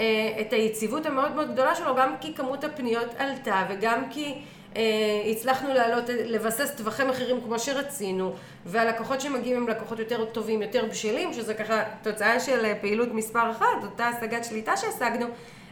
אה, 0.00 0.04
את 0.40 0.52
היציבות 0.52 1.06
המאוד 1.06 1.32
מאוד 1.32 1.52
גדולה 1.52 1.74
שלו, 1.74 1.96
גם 1.96 2.14
כי 2.20 2.34
כמות 2.34 2.64
הפניות 2.64 3.14
עלתה 3.18 3.66
וגם 3.68 4.10
כי 4.10 4.34
אה, 4.76 4.82
הצלחנו 5.30 5.74
לעלות, 5.74 6.04
לבסס 6.08 6.74
טווחי 6.76 7.04
מחירים 7.04 7.40
כמו 7.40 7.58
שרצינו, 7.58 8.34
והלקוחות 8.66 9.20
שמגיעים 9.20 9.56
הם 9.56 9.68
לקוחות 9.68 9.98
יותר 9.98 10.24
טובים, 10.24 10.62
יותר 10.62 10.84
בשלים, 10.90 11.32
שזה 11.32 11.54
ככה 11.54 11.82
תוצאה 12.02 12.40
של 12.40 12.72
פעילות 12.80 13.08
מספר 13.12 13.50
אחת, 13.50 13.84
אותה 13.84 14.06
השגת 14.06 14.44
שליטה 14.44 14.76
שהשגנו. 14.76 15.26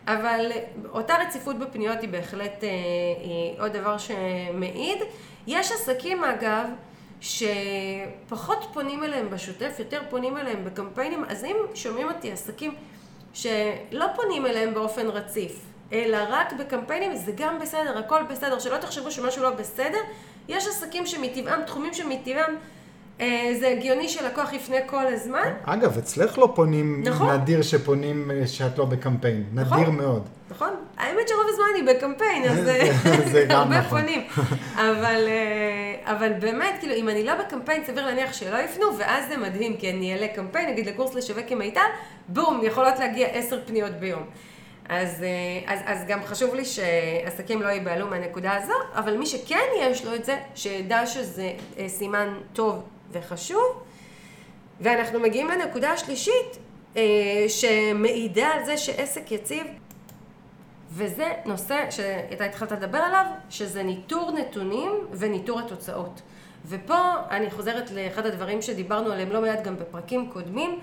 אבל 0.06 0.52
אותה 0.90 1.14
רציפות 1.26 1.58
בפניות 1.58 2.00
היא 2.00 2.08
בהחלט 2.08 2.64
אה, 2.64 2.68
היא 3.20 3.54
עוד 3.60 3.72
דבר 3.72 3.98
שמעיד. 3.98 4.98
יש 5.46 5.72
עסקים 5.72 6.24
אגב, 6.24 6.66
שפחות 7.22 8.66
פונים 8.72 9.04
אליהם 9.04 9.30
בשוטף, 9.30 9.76
יותר 9.78 10.02
פונים 10.10 10.36
אליהם 10.36 10.64
בקמפיינים, 10.64 11.24
אז 11.28 11.44
אם 11.44 11.56
שומעים 11.74 12.08
אותי 12.08 12.32
עסקים 12.32 12.74
שלא 13.34 14.06
פונים 14.16 14.46
אליהם 14.46 14.74
באופן 14.74 15.06
רציף, 15.06 15.60
אלא 15.92 16.18
רק 16.28 16.52
בקמפיינים, 16.52 17.16
זה 17.16 17.32
גם 17.36 17.58
בסדר, 17.58 17.98
הכל 17.98 18.22
בסדר, 18.30 18.58
שלא 18.58 18.76
תחשבו 18.76 19.10
שמשהו 19.10 19.42
לא 19.42 19.50
בסדר. 19.50 19.98
יש 20.48 20.66
עסקים 20.66 21.06
שמטבעם, 21.06 21.62
תחומים 21.66 21.94
שמטבעם 21.94 22.56
אה, 23.20 23.54
זה 23.60 23.68
הגיוני 23.68 24.08
שלקוח 24.08 24.52
יפנה 24.52 24.76
כל 24.86 25.06
הזמן. 25.06 25.52
אגב, 25.64 25.98
אצלך 25.98 26.38
לא 26.38 26.52
פונים, 26.54 27.02
נכון. 27.06 27.30
נדיר 27.30 27.62
שפונים 27.62 28.30
אה, 28.30 28.46
שאת 28.46 28.78
לא 28.78 28.84
בקמפיין, 28.84 29.44
נכון. 29.52 29.78
נדיר 29.78 29.90
מאוד. 29.90 30.22
נכון, 30.50 30.70
האמת 31.12 31.28
שרוב 31.28 31.46
הזמן 31.48 31.64
אני 31.74 31.94
בקמפיין, 31.94 32.44
אז 32.44 32.58
זה 33.32 33.46
הרבה 33.54 33.78
נכון. 33.78 34.00
פונים. 34.00 34.26
אבל, 34.90 35.28
אה, 35.28 36.12
אבל 36.12 36.32
באמת, 36.32 36.74
כאילו, 36.80 36.94
אם 36.94 37.08
אני 37.08 37.24
לא 37.24 37.34
בקמפיין, 37.34 37.84
סביר 37.84 38.06
להניח 38.06 38.32
שלא 38.32 38.56
יפנו, 38.56 38.98
ואז 38.98 39.28
זה 39.28 39.36
מדהים, 39.36 39.76
כי 39.76 39.90
אני 39.90 40.12
אעלה 40.12 40.28
קמפיין, 40.28 40.70
נגיד 40.70 40.86
לקורס 40.86 41.14
לשווק 41.14 41.44
עם 41.48 41.58
מיטל, 41.58 41.80
בום, 42.28 42.60
יכולות 42.62 42.98
להגיע 42.98 43.26
עשר 43.26 43.58
פניות 43.66 43.92
ביום. 43.92 44.22
אז, 44.88 45.24
אז, 45.66 45.78
אז 45.84 45.98
גם 46.06 46.24
חשוב 46.24 46.54
לי 46.54 46.64
שעסקים 46.64 47.62
לא 47.62 47.68
ייבהלו 47.68 48.06
מהנקודה 48.06 48.54
הזו, 48.54 48.72
אבל 48.94 49.16
מי 49.16 49.26
שכן 49.26 49.64
יש 49.80 50.04
לו 50.04 50.14
את 50.14 50.24
זה, 50.24 50.36
שידע 50.54 51.06
שזה 51.06 51.50
סימן 51.88 52.34
טוב 52.52 52.82
וחשוב. 53.12 53.82
ואנחנו 54.80 55.20
מגיעים 55.20 55.48
לנקודה 55.48 55.90
השלישית, 55.90 56.58
אה, 56.96 57.02
שמעידה 57.48 58.46
על 58.46 58.64
זה 58.64 58.76
שעסק 58.76 59.32
יציב, 59.32 59.66
וזה 60.94 61.32
נושא 61.46 61.90
שאתה 61.90 62.44
התחלת 62.44 62.72
לדבר 62.72 62.98
עליו, 62.98 63.26
שזה 63.50 63.82
ניטור 63.82 64.30
נתונים 64.30 64.92
וניטור 65.12 65.60
התוצאות. 65.60 66.22
ופה 66.66 66.98
אני 67.30 67.50
חוזרת 67.50 67.90
לאחד 67.90 68.26
הדברים 68.26 68.62
שדיברנו 68.62 69.12
עליהם 69.12 69.32
לא 69.32 69.40
מעט 69.40 69.64
גם 69.64 69.76
בפרקים 69.76 70.30
קודמים. 70.32 70.78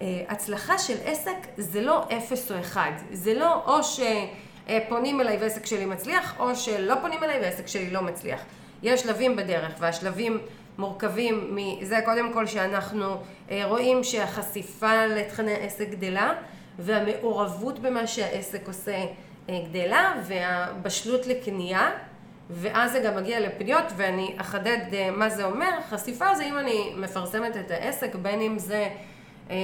אה, 0.00 0.22
הצלחה 0.28 0.78
של 0.78 0.96
עסק 1.04 1.36
זה 1.56 1.80
לא 1.82 2.04
אפס 2.16 2.52
או 2.52 2.60
אחד, 2.60 2.90
זה 3.12 3.34
לא 3.34 3.62
או 3.66 3.78
שפונים 3.82 5.20
אליי 5.20 5.36
ועסק 5.40 5.66
שלי 5.66 5.84
מצליח, 5.84 6.34
או 6.38 6.56
שלא 6.56 6.94
פונים 7.00 7.24
אליי 7.24 7.40
ועסק 7.40 7.66
שלי 7.66 7.90
לא 7.90 8.02
מצליח. 8.02 8.40
יש 8.82 9.00
שלבים 9.00 9.36
בדרך, 9.36 9.74
והשלבים 9.78 10.38
מורכבים 10.78 11.56
מזה 11.56 12.00
קודם 12.04 12.32
כל 12.32 12.46
שאנחנו 12.46 13.16
אה, 13.50 13.66
רואים 13.66 14.04
שהחשיפה 14.04 15.06
לתכני 15.06 15.54
עסק 15.54 15.88
גדלה 15.90 16.32
והמעורבות 16.78 17.78
במה 17.78 18.06
שהעסק 18.06 18.68
עושה 18.68 19.04
גדלה 19.50 20.14
והבשלות 20.24 21.26
לקנייה 21.26 21.90
ואז 22.50 22.92
זה 22.92 23.00
גם 23.00 23.16
מגיע 23.16 23.40
לפניות 23.40 23.84
ואני 23.96 24.34
אחדד 24.36 24.78
אה, 24.92 25.10
מה 25.10 25.28
זה 25.28 25.44
אומר. 25.44 25.70
חשיפה 25.90 26.34
זה 26.34 26.44
אם 26.44 26.58
אני 26.58 26.92
מפרסמת 26.96 27.56
את 27.56 27.70
העסק 27.70 28.14
בין 28.14 28.40
אם 28.40 28.58
זה 28.58 28.88
אה, 29.50 29.56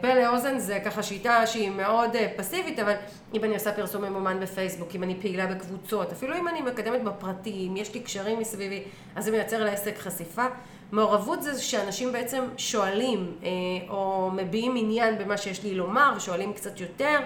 פה 0.00 0.14
לאוזן 0.14 0.58
זה 0.58 0.80
ככה 0.84 1.02
שיטה 1.02 1.46
שהיא 1.46 1.70
מאוד 1.70 2.16
אה, 2.16 2.32
פסיבית, 2.36 2.78
אבל 2.78 2.94
אם 3.34 3.44
אני 3.44 3.54
עושה 3.54 3.72
פרסום 3.72 4.04
ממומן 4.04 4.40
בפייסבוק, 4.40 4.94
אם 4.94 5.02
אני 5.02 5.16
פעילה 5.20 5.46
בקבוצות, 5.46 6.12
אפילו 6.12 6.36
אם 6.36 6.48
אני 6.48 6.60
מקדמת 6.60 7.02
בפרטי, 7.02 7.68
אם 7.68 7.76
יש 7.76 7.94
לי 7.94 8.00
קשרים 8.00 8.38
מסביבי, 8.38 8.82
אז 9.16 9.24
זה 9.24 9.30
מייצר 9.30 9.64
לעסק 9.64 9.98
חשיפה. 9.98 10.46
מעורבות 10.92 11.42
זה 11.42 11.62
שאנשים 11.62 12.12
בעצם 12.12 12.44
שואלים 12.56 13.36
אה, 13.42 13.48
או 13.88 14.30
מביעים 14.34 14.74
עניין 14.76 15.18
במה 15.18 15.36
שיש 15.36 15.62
לי 15.62 15.74
לומר 15.74 16.12
ושואלים 16.16 16.52
קצת 16.52 16.80
יותר, 16.80 17.20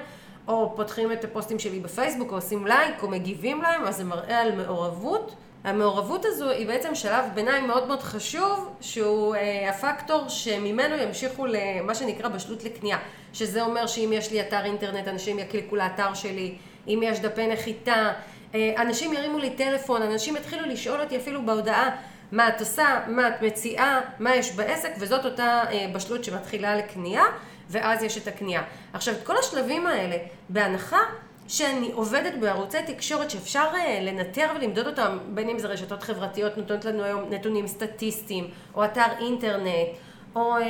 או 0.48 0.72
פותחים 0.76 1.12
את 1.12 1.24
הפוסטים 1.24 1.58
שלי 1.58 1.80
בפייסבוק 1.80 2.30
או 2.30 2.36
עושים 2.36 2.66
לייק 2.66 3.02
או 3.02 3.08
מגיבים 3.08 3.62
להם, 3.62 3.84
אז 3.84 3.96
זה 3.96 4.04
מראה 4.04 4.40
על 4.40 4.54
מעורבות. 4.54 5.34
המעורבות 5.64 6.24
הזו 6.24 6.50
היא 6.50 6.66
בעצם 6.66 6.94
שלב 6.94 7.24
ביניים 7.34 7.66
מאוד 7.66 7.86
מאוד 7.86 8.02
חשוב, 8.02 8.74
שהוא 8.80 9.34
אה, 9.34 9.70
הפקטור 9.70 10.28
שממנו 10.28 10.96
ימשיכו 10.96 11.46
למה 11.46 11.94
שנקרא 11.94 12.28
בשלות 12.28 12.64
לקנייה, 12.64 12.98
שזה 13.32 13.62
אומר 13.62 13.86
שאם 13.86 14.10
יש 14.12 14.32
לי 14.32 14.40
אתר 14.40 14.64
אינטרנט, 14.64 15.08
אנשים 15.08 15.38
יקליקו 15.38 15.76
לאתר 15.76 16.14
שלי, 16.14 16.54
אם 16.88 17.00
יש 17.02 17.20
דפי 17.20 17.46
נחיתה, 17.46 18.12
אה, 18.54 18.74
אנשים 18.82 19.12
ירימו 19.12 19.38
לי 19.38 19.50
טלפון, 19.50 20.02
אנשים 20.02 20.36
יתחילו 20.36 20.66
לשאול 20.66 21.00
אותי 21.00 21.16
אפילו 21.16 21.46
בהודעה 21.46 21.96
מה 22.32 22.48
את 22.48 22.60
עושה, 22.60 23.00
מה 23.06 23.28
את 23.28 23.42
מציעה, 23.42 24.00
מה 24.18 24.36
יש 24.36 24.52
בעסק, 24.52 24.90
וזאת 24.98 25.24
אותה 25.24 25.62
אה, 25.70 25.86
בשלות 25.92 26.24
שמתחילה 26.24 26.76
לקנייה, 26.76 27.24
ואז 27.70 28.02
יש 28.02 28.18
את 28.18 28.28
הקנייה. 28.28 28.62
עכשיו, 28.92 29.14
את 29.14 29.26
כל 29.26 29.36
השלבים 29.36 29.86
האלה, 29.86 30.16
בהנחה 30.48 31.00
שאני 31.48 31.90
עובדת 31.92 32.34
בערוצי 32.40 32.78
תקשורת 32.86 33.30
שאפשר 33.30 33.66
אה, 33.74 33.98
לנטר 34.02 34.46
ולמדוד 34.56 34.86
אותם, 34.86 35.18
בין 35.34 35.48
אם 35.48 35.58
זה 35.58 35.68
רשתות 35.68 36.02
חברתיות 36.02 36.56
נותנות 36.56 36.84
לנו 36.84 37.02
היום 37.02 37.30
נתונים 37.30 37.66
סטטיסטיים, 37.66 38.50
או 38.74 38.84
אתר 38.84 39.06
אינטרנט, 39.20 39.88
או 40.36 40.56
אה, 40.56 40.62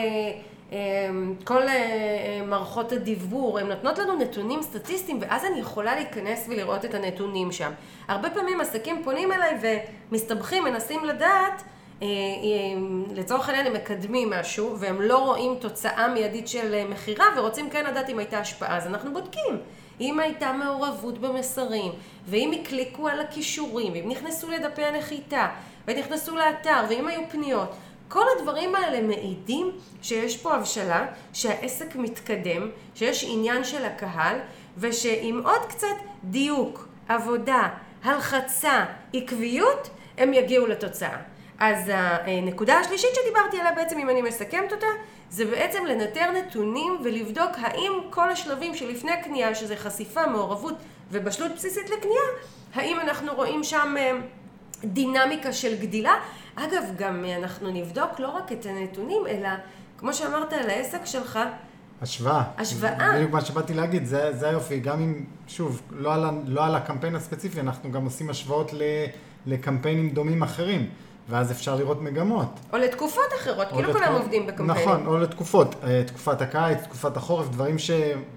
אה, 0.73 1.09
כל 1.45 1.63
אה, 1.63 1.69
אה, 1.69 2.41
מערכות 2.47 2.93
הדיבור, 2.93 3.59
הן 3.59 3.67
נותנות 3.67 3.99
לנו 3.99 4.17
נתונים 4.17 4.63
סטטיסטיים, 4.63 5.19
ואז 5.21 5.45
אני 5.45 5.61
יכולה 5.61 5.95
להיכנס 5.95 6.47
ולראות 6.49 6.85
את 6.85 6.95
הנתונים 6.95 7.53
שם. 7.53 7.73
הרבה 8.09 8.31
פעמים 8.31 8.61
עסקים 8.61 9.03
פונים 9.05 9.33
אליי 9.33 9.59
ומסתבכים, 10.11 10.65
מנסים 10.65 11.05
לדעת 11.05 11.63
לצורך 13.15 13.49
העניין 13.49 13.67
הם 13.67 13.73
מקדמים 13.73 14.31
משהו 14.31 14.77
והם 14.79 15.03
לא 15.03 15.19
רואים 15.19 15.55
תוצאה 15.61 16.09
מיידית 16.09 16.49
של 16.49 16.85
מכירה 16.89 17.25
ורוצים 17.37 17.71
כן 17.71 17.87
לדעת 17.87 18.11
אם 18.11 18.19
הייתה 18.19 18.39
השפעה, 18.39 18.77
אז 18.77 18.87
אנחנו 18.87 19.13
בודקים. 19.13 19.61
אם 20.01 20.21
הייתה 20.21 20.53
מעורבות 20.53 21.19
במסרים, 21.19 21.93
ואם 22.27 22.53
הקליקו 22.61 23.09
על 23.09 23.21
הכישורים, 23.21 23.93
ואם 23.93 24.09
נכנסו 24.09 24.51
לדפי 24.51 24.85
הנחיתה, 24.85 25.49
ונכנסו 25.87 26.37
לאתר, 26.37 26.85
ואם 26.89 27.09
היו 27.09 27.21
פניות, 27.31 27.75
כל 28.09 28.25
הדברים 28.37 28.75
האלה 28.75 29.03
מעידים 29.03 29.71
שיש 30.03 30.37
פה 30.37 30.55
הבשלה, 30.55 31.07
שהעסק 31.33 31.97
מתקדם, 31.97 32.71
שיש 32.95 33.25
עניין 33.29 33.65
של 33.65 33.85
הקהל, 33.85 34.37
ושעם 34.79 35.41
עוד 35.45 35.61
קצת 35.69 35.97
דיוק, 36.25 36.89
עבודה, 37.09 37.69
הלחצה, 38.05 38.85
עקביות, 39.15 39.91
הם 40.19 40.35
יגיעו 40.35 40.67
לתוצאה. 40.67 41.36
אז 41.59 41.91
הנקודה 42.27 42.75
השלישית 42.75 43.11
שדיברתי 43.15 43.61
עליה 43.61 43.73
בעצם, 43.73 43.99
אם 43.99 44.11
אני 44.11 44.23
מסכמת 44.23 44.73
אותה, 44.73 44.87
זה 45.31 45.45
בעצם 45.45 45.85
לנטר 45.87 46.31
נתונים 46.31 46.99
ולבדוק 47.05 47.51
האם 47.57 47.93
כל 48.11 48.31
השלבים 48.31 48.75
שלפני 48.75 49.13
הקנייה, 49.13 49.55
שזה 49.55 49.77
חשיפה, 49.77 50.27
מעורבות 50.27 50.75
ובשלות 51.11 51.53
בסיסית 51.55 51.91
לקנייה, 51.91 52.23
האם 52.75 53.01
אנחנו 53.01 53.35
רואים 53.35 53.65
שם 53.65 53.95
אה, 53.99 54.13
דינמיקה 54.85 55.53
של 55.53 55.81
גדילה. 55.81 56.13
אגב, 56.55 56.83
גם 56.97 57.25
אנחנו 57.39 57.71
נבדוק 57.71 58.21
לא 58.21 58.29
רק 58.29 58.53
את 58.53 58.67
הנתונים, 58.67 59.27
אלא 59.27 59.49
כמו 59.99 60.15
שאמרת 60.15 60.53
על 60.53 60.71
העסק 60.71 61.05
שלך, 61.05 61.39
השוואה. 62.03 62.43
השוואה. 62.59 63.13
בדיוק 63.15 63.31
מה 63.31 63.41
שבאתי 63.41 63.75
להגיד, 63.75 64.05
זה, 64.05 64.33
זה 64.33 64.49
היופי. 64.49 64.81
גם 64.81 65.01
אם, 65.01 65.25
שוב, 65.47 65.83
לא 65.91 66.15
על, 66.15 66.25
לא 66.47 66.65
על 66.65 66.75
הקמפיין 66.75 67.15
הספציפי, 67.15 67.61
אנחנו 67.61 67.93
גם 67.93 68.05
עושים 68.05 68.31
השוואות 68.31 68.73
ל, 68.73 68.83
לקמפיינים 69.47 70.11
דומים 70.11 70.43
אחרים. 70.43 70.91
ואז 71.29 71.53
אפשר 71.53 71.75
לראות 71.75 72.03
מגמות. 72.03 72.49
או 72.73 72.79
לתקופות 72.79 73.25
אחרות, 73.41 73.69
כאילו 73.69 73.83
לתקופ... 73.83 74.03
כולם 74.03 74.13
עובדים 74.13 74.47
בקמפיינים. 74.47 74.89
נכון, 74.89 75.07
או 75.07 75.19
לתקופות, 75.19 75.75
אה, 75.85 76.03
תקופת 76.07 76.41
הקיץ, 76.43 76.79
תקופת 76.83 77.17
החורף, 77.17 77.49
דברים, 77.49 77.79
ש... 77.79 77.91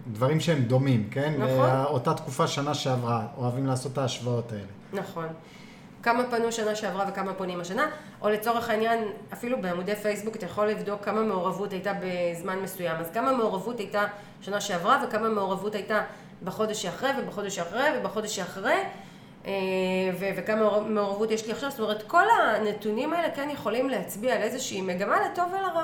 דברים 0.08 0.40
שהם 0.40 0.62
דומים, 0.62 1.08
כן? 1.12 1.34
נכון. 1.38 1.70
אותה 1.86 2.14
תקופה 2.14 2.48
שנה 2.48 2.74
שעברה, 2.74 3.26
אוהבים 3.38 3.68
לעשות 3.68 3.94
את 3.94 3.98
ההשוואות 3.98 4.52
האלה. 4.52 5.02
נכון. 5.04 5.28
כמה 6.04 6.24
פנו 6.30 6.52
שנה 6.52 6.76
שעברה 6.76 7.06
וכמה 7.10 7.34
פונים 7.34 7.60
השנה, 7.60 7.90
או 8.22 8.30
לצורך 8.30 8.70
העניין, 8.70 9.04
אפילו 9.34 9.62
בעמודי 9.62 9.96
פייסבוק 9.96 10.36
אתה 10.36 10.46
יכול 10.46 10.68
לבדוק 10.68 11.06
כמה 11.06 11.22
מעורבות 11.22 11.72
הייתה 11.72 11.94
בזמן 12.04 12.60
מסוים. 12.60 12.96
אז 12.96 13.10
כמה 13.14 13.32
מעורבות 13.32 13.80
הייתה 13.80 14.06
שנה 14.42 14.62
שעברה 14.62 15.04
וכמה 15.08 15.30
מעורבות 15.30 15.76
הייתה 15.76 16.02
בחודש 16.44 16.82
שאחרי 16.82 17.10
ובחודש 17.20 17.56
שאחרי 17.56 17.90
ובחודש 18.00 18.36
שאחרי. 18.36 18.84
אה, 19.46 19.52
ו- 20.20 20.30
וכמה 20.36 20.80
מעורבות 20.80 21.32
יש 21.32 21.46
לי 21.46 21.52
עכשיו, 21.52 21.72
זאת 21.72 21.80
אומרת 21.80 22.04
כל 22.08 22.24
הנתונים 22.40 23.14
האלה 23.14 23.32
כן 23.36 23.50
יכולים 23.50 23.90
להצביע 23.90 24.36
על 24.36 24.42
איזושהי 24.42 24.82
מגמה 24.82 25.18
לטוב 25.26 25.46
ולרע. 25.54 25.84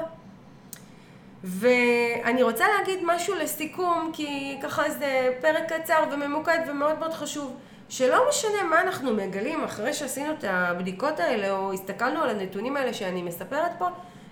ואני 1.44 2.44
רוצה 2.44 2.66
להגיד 2.78 3.00
משהו 3.04 3.36
לסיכום, 3.36 4.12
כי 4.14 4.58
ככה 4.64 4.90
זה 4.90 5.30
פרק 5.42 5.74
קצר 5.74 6.04
וממוקד 6.12 6.60
ומאוד 6.68 7.00
מאוד 7.00 7.14
חשוב. 7.14 7.56
שלא 7.90 8.30
משנה 8.30 8.64
מה 8.70 8.82
אנחנו 8.82 9.14
מגלים 9.14 9.64
אחרי 9.64 9.94
שעשינו 9.94 10.34
את 10.34 10.44
הבדיקות 10.48 11.20
האלה, 11.20 11.52
או 11.52 11.74
הסתכלנו 11.74 12.22
על 12.22 12.30
הנתונים 12.30 12.78
האלה 12.78 12.94
שאני 12.94 13.22
מספרת 13.22 13.72
פה, 13.78 13.88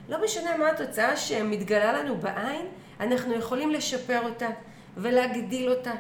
לא 0.10 0.24
משנה 0.24 0.58
מה 0.58 0.70
התוצאה 0.70 1.18
שמתגלה 1.18 1.94
לנו 1.94 2.18
בעין, 2.18 2.65
אנחנו 3.00 3.34
יכולים 3.34 3.72
לשפר 3.72 4.20
אותה, 4.24 4.48
ולהגדיל 4.98 5.70
אותה, 5.70 5.92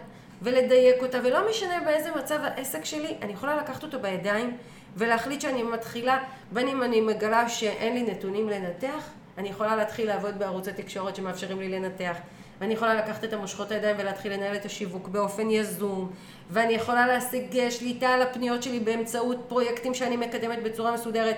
ולדייק 0.43 1.01
אותה, 1.01 1.19
ולא 1.23 1.49
משנה 1.49 1.79
באיזה 1.85 2.09
מצב 2.15 2.39
העסק 2.43 2.85
שלי, 2.85 3.15
אני 3.21 3.33
יכולה 3.33 3.57
לקחת 3.57 3.83
אותו 3.83 3.99
בידיים, 3.99 4.57
ולהחליט 4.97 5.41
שאני 5.41 5.63
מתחילה, 5.63 6.23
בין 6.51 6.67
אם 6.67 6.83
אני 6.83 7.01
מגלה 7.01 7.49
שאין 7.49 7.93
לי 7.93 8.03
נתונים 8.03 8.49
לנתח, 8.49 9.09
אני 9.37 9.49
יכולה 9.49 9.75
להתחיל 9.75 10.07
לעבוד 10.07 10.39
בערוצי 10.39 10.73
תקשורת 10.73 11.15
שמאפשרים 11.15 11.59
לי 11.59 11.69
לנתח. 11.69 12.17
ואני 12.61 12.73
יכולה 12.73 12.93
לקחת 12.93 13.23
את 13.23 13.33
המושכות 13.33 13.71
הידיים 13.71 13.95
ולהתחיל 13.99 14.33
לנהל 14.33 14.55
את 14.55 14.65
השיווק 14.65 15.07
באופן 15.07 15.49
יזום, 15.49 16.11
ואני 16.49 16.73
יכולה 16.73 17.07
להשיג 17.07 17.69
שליטה 17.69 18.09
על 18.09 18.21
הפניות 18.21 18.63
שלי 18.63 18.79
באמצעות 18.79 19.37
פרויקטים 19.47 19.93
שאני 19.93 20.17
מקדמת 20.17 20.63
בצורה 20.63 20.91
מסודרת. 20.91 21.37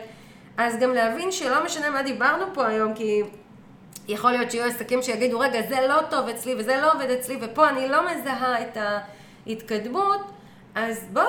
אז 0.58 0.80
גם 0.80 0.94
להבין 0.94 1.32
שלא 1.32 1.66
משנה 1.66 1.90
מה 1.90 2.04
דיברנו 2.04 2.46
פה 2.54 2.68
היום, 2.68 2.94
כי 2.94 3.22
יכול 4.08 4.32
להיות 4.32 4.52
שיהיו 4.52 4.66
עסקים 4.66 5.02
שיגידו, 5.02 5.40
רגע, 5.40 5.60
זה 5.70 5.76
לא 5.90 6.00
טוב 6.10 6.28
אצלי 6.28 6.56
וזה 6.60 6.80
לא 6.82 6.94
עובד 6.94 7.10
אצלי, 7.10 7.40
ופה 7.42 7.70
אני 7.70 7.90
לא 7.90 8.02
מזהה 8.06 8.62
את 8.62 8.78
ההתקדמות, 9.48 10.22
אז 10.76 11.06
בואו, 11.14 11.26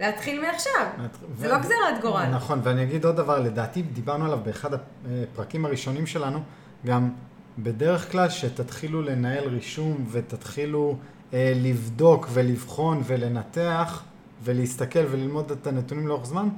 להתחיל 0.00 0.40
מעכשיו. 0.40 0.86
ו... 0.98 1.40
זה 1.40 1.48
לא 1.48 1.58
גזירת 1.58 2.00
גורל. 2.00 2.26
נכון, 2.26 2.60
ואני 2.62 2.82
אגיד 2.82 3.04
עוד 3.04 3.16
דבר, 3.16 3.38
לדעתי 3.38 3.82
דיברנו 3.82 4.24
עליו 4.24 4.38
באחד 4.44 4.70
הפרקים 4.74 5.64
הראשונים 5.64 6.06
שלנו, 6.06 6.40
גם 6.86 7.10
בדרך 7.58 8.12
כלל 8.12 8.28
שתתחילו 8.28 9.02
לנהל 9.02 9.48
רישום 9.48 10.06
ותתחילו 10.10 10.96
אה, 11.34 11.52
לבדוק 11.56 12.28
ולבחון 12.32 13.02
ולנתח 13.06 14.02
ולהסתכל 14.42 15.04
וללמוד 15.10 15.50
את 15.50 15.66
הנתונים 15.66 16.08
לאורך 16.08 16.26
זמן, 16.26 16.48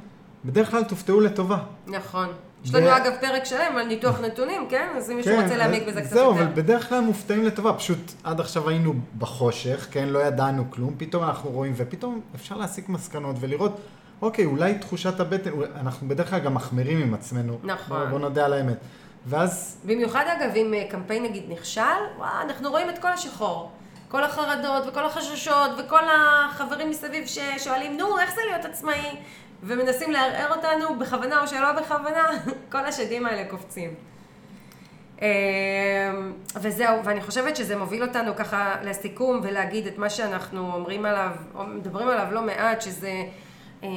בדרך 0.44 0.70
כלל 0.70 0.84
תופתעו 0.84 1.20
לטובה. 1.20 1.58
נכון. 1.86 2.28
יש 2.64 2.74
לנו 2.74 2.86
ו... 2.86 2.96
אגב 2.96 3.12
פרק 3.20 3.44
שלם 3.44 3.76
על 3.76 3.86
ניתוח 3.86 4.20
נתונים, 4.20 4.66
כן? 4.68 4.88
אז 4.96 5.10
אם 5.10 5.16
מישהו 5.16 5.36
כן, 5.36 5.42
רוצה 5.42 5.56
להעמיק 5.56 5.82
בזה 5.82 6.00
קצת 6.00 6.12
יותר. 6.12 6.14
זהו, 6.14 6.30
אבל 6.30 6.46
בדרך 6.46 6.88
כלל 6.88 7.00
מופתעים 7.00 7.44
לטובה. 7.44 7.72
פשוט 7.72 8.12
עד 8.24 8.40
עכשיו 8.40 8.68
היינו 8.68 8.94
בחושך, 9.18 9.86
כן? 9.90 10.08
לא 10.08 10.18
ידענו 10.18 10.64
כלום, 10.70 10.94
פתאום 10.98 11.24
אנחנו 11.24 11.50
רואים, 11.50 11.72
ופתאום 11.76 12.20
אפשר 12.34 12.56
להסיק 12.56 12.88
מסקנות 12.88 13.36
ולראות, 13.40 13.80
אוקיי, 14.22 14.44
אולי 14.44 14.74
תחושת 14.74 15.20
הבטן, 15.20 15.50
אנחנו 15.80 16.08
בדרך 16.08 16.30
כלל 16.30 16.38
גם 16.38 16.54
מחמירים 16.54 17.02
עם 17.02 17.14
עצמנו. 17.14 17.58
נכון. 17.62 18.10
בוא 18.10 18.18
נודה 18.18 18.44
על 18.44 18.52
האמת. 18.52 18.76
ואז... 19.26 19.80
במיוחד 19.84 20.24
אגב, 20.38 20.50
אם 20.56 20.74
אה, 20.74 20.84
קמפיין 20.90 21.22
נגיד 21.22 21.44
נכשל, 21.48 21.80
וואו, 22.18 22.30
אנחנו 22.42 22.70
רואים 22.70 22.90
את 22.90 22.98
כל 22.98 23.12
השחור. 23.12 23.70
כל 24.08 24.24
החרדות 24.24 24.82
וכל 24.86 25.06
החששות 25.06 25.70
וכל 25.78 26.00
החברים 26.10 26.90
מסביב 26.90 27.26
ששואלים, 27.26 27.96
נו, 27.96 28.18
איך 28.18 28.34
זה 28.34 28.40
להיות 28.50 28.64
עצמאי? 28.64 29.16
ומנסים 29.62 30.12
לערער 30.12 30.56
אותנו 30.56 30.98
בכוונה 30.98 31.42
או 31.42 31.46
שלא 31.46 31.72
בכוונה, 31.72 32.26
כל 32.72 32.84
השדים 32.84 33.26
האלה 33.26 33.50
קופצים. 33.50 33.94
אמ, 35.22 35.26
וזהו, 36.60 37.04
ואני 37.04 37.20
חושבת 37.20 37.56
שזה 37.56 37.76
מוביל 37.76 38.02
אותנו 38.02 38.36
ככה 38.36 38.76
לסיכום 38.82 39.40
ולהגיד 39.42 39.86
את 39.86 39.98
מה 39.98 40.10
שאנחנו 40.10 40.72
אומרים 40.74 41.04
עליו, 41.04 41.30
או 41.54 41.66
מדברים 41.66 42.08
עליו 42.08 42.26
לא 42.30 42.42
מעט, 42.42 42.82
שזה 42.82 43.12
אה, 43.82 43.88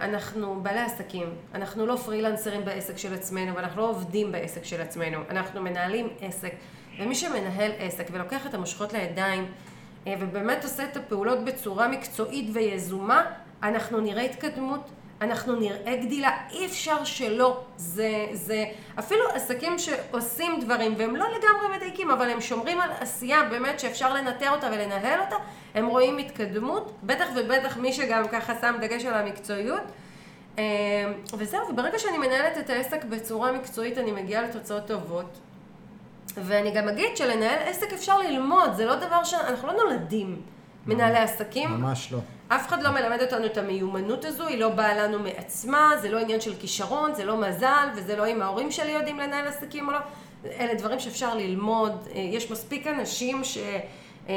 אנחנו 0.00 0.60
בעלי 0.62 0.80
עסקים, 0.80 1.26
אנחנו 1.54 1.86
לא 1.86 1.96
פרילנסרים 1.96 2.64
בעסק 2.64 2.98
של 2.98 3.14
עצמנו 3.14 3.54
ואנחנו 3.54 3.82
לא 3.82 3.90
עובדים 3.90 4.32
בעסק 4.32 4.64
של 4.64 4.80
עצמנו, 4.80 5.18
אנחנו 5.30 5.62
מנהלים 5.62 6.08
עסק 6.20 6.52
ומי 7.00 7.14
שמנהל 7.14 7.70
עסק 7.78 8.06
ולוקח 8.12 8.46
את 8.46 8.54
המושכות 8.54 8.92
לידיים 8.92 9.46
אה, 10.06 10.14
ובאמת 10.20 10.64
עושה 10.64 10.84
את 10.84 10.96
הפעולות 10.96 11.44
בצורה 11.44 11.88
מקצועית 11.88 12.50
ויזומה, 12.52 13.24
אנחנו 13.62 14.00
נראה 14.00 14.22
התקדמות, 14.22 14.80
אנחנו 15.20 15.56
נראה 15.56 15.96
גדילה, 15.96 16.30
אי 16.50 16.66
אפשר 16.66 17.04
שלא. 17.04 17.60
זה, 17.76 18.26
זה 18.32 18.64
אפילו 18.98 19.28
עסקים 19.34 19.78
שעושים 19.78 20.60
דברים 20.60 20.94
והם 20.98 21.16
לא 21.16 21.24
לגמרי 21.28 21.76
מדייקים, 21.76 22.10
אבל 22.10 22.30
הם 22.30 22.40
שומרים 22.40 22.80
על 22.80 22.90
עשייה 23.00 23.42
באמת 23.50 23.80
שאפשר 23.80 24.14
לנטר 24.14 24.50
אותה 24.50 24.66
ולנהל 24.66 25.20
אותה, 25.20 25.36
הם 25.74 25.86
רואים 25.86 26.18
התקדמות, 26.18 26.92
בטח 27.02 27.26
ובטח 27.36 27.76
מי 27.76 27.92
שגם 27.92 28.28
ככה 28.28 28.54
שם 28.60 28.74
דגש 28.80 29.04
על 29.04 29.14
המקצועיות. 29.14 29.82
אה, 30.58 30.64
וזהו, 31.38 31.68
וברגע 31.68 31.98
שאני 31.98 32.18
מנהלת 32.18 32.58
את 32.58 32.70
העסק 32.70 33.04
בצורה 33.04 33.52
מקצועית 33.52 33.98
אני 33.98 34.12
מגיעה 34.12 34.42
לתוצאות 34.42 34.86
טובות. 34.86 35.38
ואני 36.36 36.70
גם 36.70 36.88
אגיד 36.88 37.16
שלנהל 37.16 37.58
עסק 37.68 37.92
אפשר 37.92 38.18
ללמוד, 38.18 38.74
זה 38.74 38.86
לא 38.86 38.94
דבר 38.94 39.24
ש... 39.24 39.34
אנחנו 39.34 39.68
לא 39.68 39.74
נולדים 39.74 40.42
מנהלי 40.86 41.18
עסקים. 41.18 41.70
ממש 41.70 42.12
לא. 42.12 42.18
אף 42.48 42.68
אחד 42.68 42.82
לא 42.82 42.90
מלמד 42.90 43.22
אותנו 43.22 43.46
את 43.46 43.58
המיומנות 43.58 44.24
הזו, 44.24 44.46
היא 44.46 44.58
לא 44.58 44.68
באה 44.68 44.94
לנו 44.94 45.18
מעצמה, 45.18 45.90
זה 46.00 46.10
לא 46.10 46.18
עניין 46.18 46.40
של 46.40 46.54
כישרון, 46.60 47.14
זה 47.14 47.24
לא 47.24 47.36
מזל, 47.36 47.88
וזה 47.96 48.16
לא 48.16 48.26
אם 48.28 48.42
ההורים 48.42 48.70
שלי 48.70 48.90
יודעים 48.90 49.18
לנהל 49.18 49.46
עסקים 49.46 49.88
או 49.88 49.92
לא. 49.92 49.98
אלה 50.44 50.74
דברים 50.74 51.00
שאפשר 51.00 51.34
ללמוד, 51.34 52.08
אה, 52.14 52.20
יש 52.20 52.50
מספיק 52.50 52.86
אנשים 52.86 53.44
ש... 53.44 53.58
אה, 54.28 54.34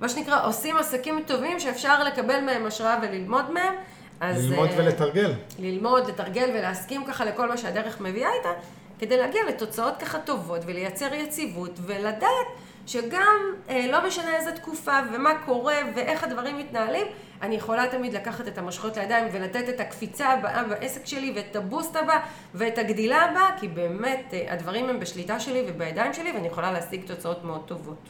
מה 0.00 0.08
שנקרא, 0.08 0.46
עושים 0.46 0.76
עסקים 0.76 1.22
טובים 1.26 1.60
שאפשר 1.60 2.04
לקבל 2.04 2.40
מהם 2.40 2.66
השראה 2.66 2.98
וללמוד 3.02 3.50
מהם. 3.50 3.74
אז... 4.20 4.50
ללמוד 4.50 4.68
אה, 4.68 4.74
ולתרגל. 4.78 5.32
ללמוד, 5.58 6.08
לתרגל 6.08 6.50
ולהסכים 6.54 7.04
ככה 7.04 7.24
לכל 7.24 7.48
מה 7.48 7.56
שהדרך 7.56 8.00
מביאה 8.00 8.30
איתה. 8.38 8.52
כדי 8.98 9.16
להגיע 9.16 9.40
לתוצאות 9.48 9.94
ככה 9.98 10.18
טובות 10.18 10.60
ולייצר 10.66 11.14
יציבות 11.14 11.78
ולדעת 11.86 12.46
שגם 12.86 13.36
אה, 13.68 13.86
לא 13.90 14.06
משנה 14.06 14.36
איזה 14.36 14.52
תקופה 14.52 14.98
ומה 15.12 15.30
קורה 15.44 15.76
ואיך 15.94 16.24
הדברים 16.24 16.58
מתנהלים, 16.58 17.06
אני 17.42 17.54
יכולה 17.54 17.86
תמיד 17.86 18.14
לקחת 18.14 18.48
את 18.48 18.58
המושכות 18.58 18.96
לידיים 18.96 19.28
ולתת 19.32 19.68
את 19.68 19.80
הקפיצה 19.80 20.28
הבאה 20.28 20.64
בעסק 20.64 21.06
שלי 21.06 21.32
ואת 21.36 21.56
הבוסט 21.56 21.96
הבא 21.96 22.20
ואת 22.54 22.78
הגדילה 22.78 23.22
הבאה, 23.22 23.58
כי 23.60 23.68
באמת 23.68 24.24
אה, 24.32 24.52
הדברים 24.52 24.88
הם 24.88 25.00
בשליטה 25.00 25.40
שלי 25.40 25.64
ובידיים 25.66 26.12
שלי 26.12 26.32
ואני 26.32 26.46
יכולה 26.46 26.72
להשיג 26.72 27.06
תוצאות 27.06 27.44
מאוד 27.44 27.62
טובות. 27.66 28.08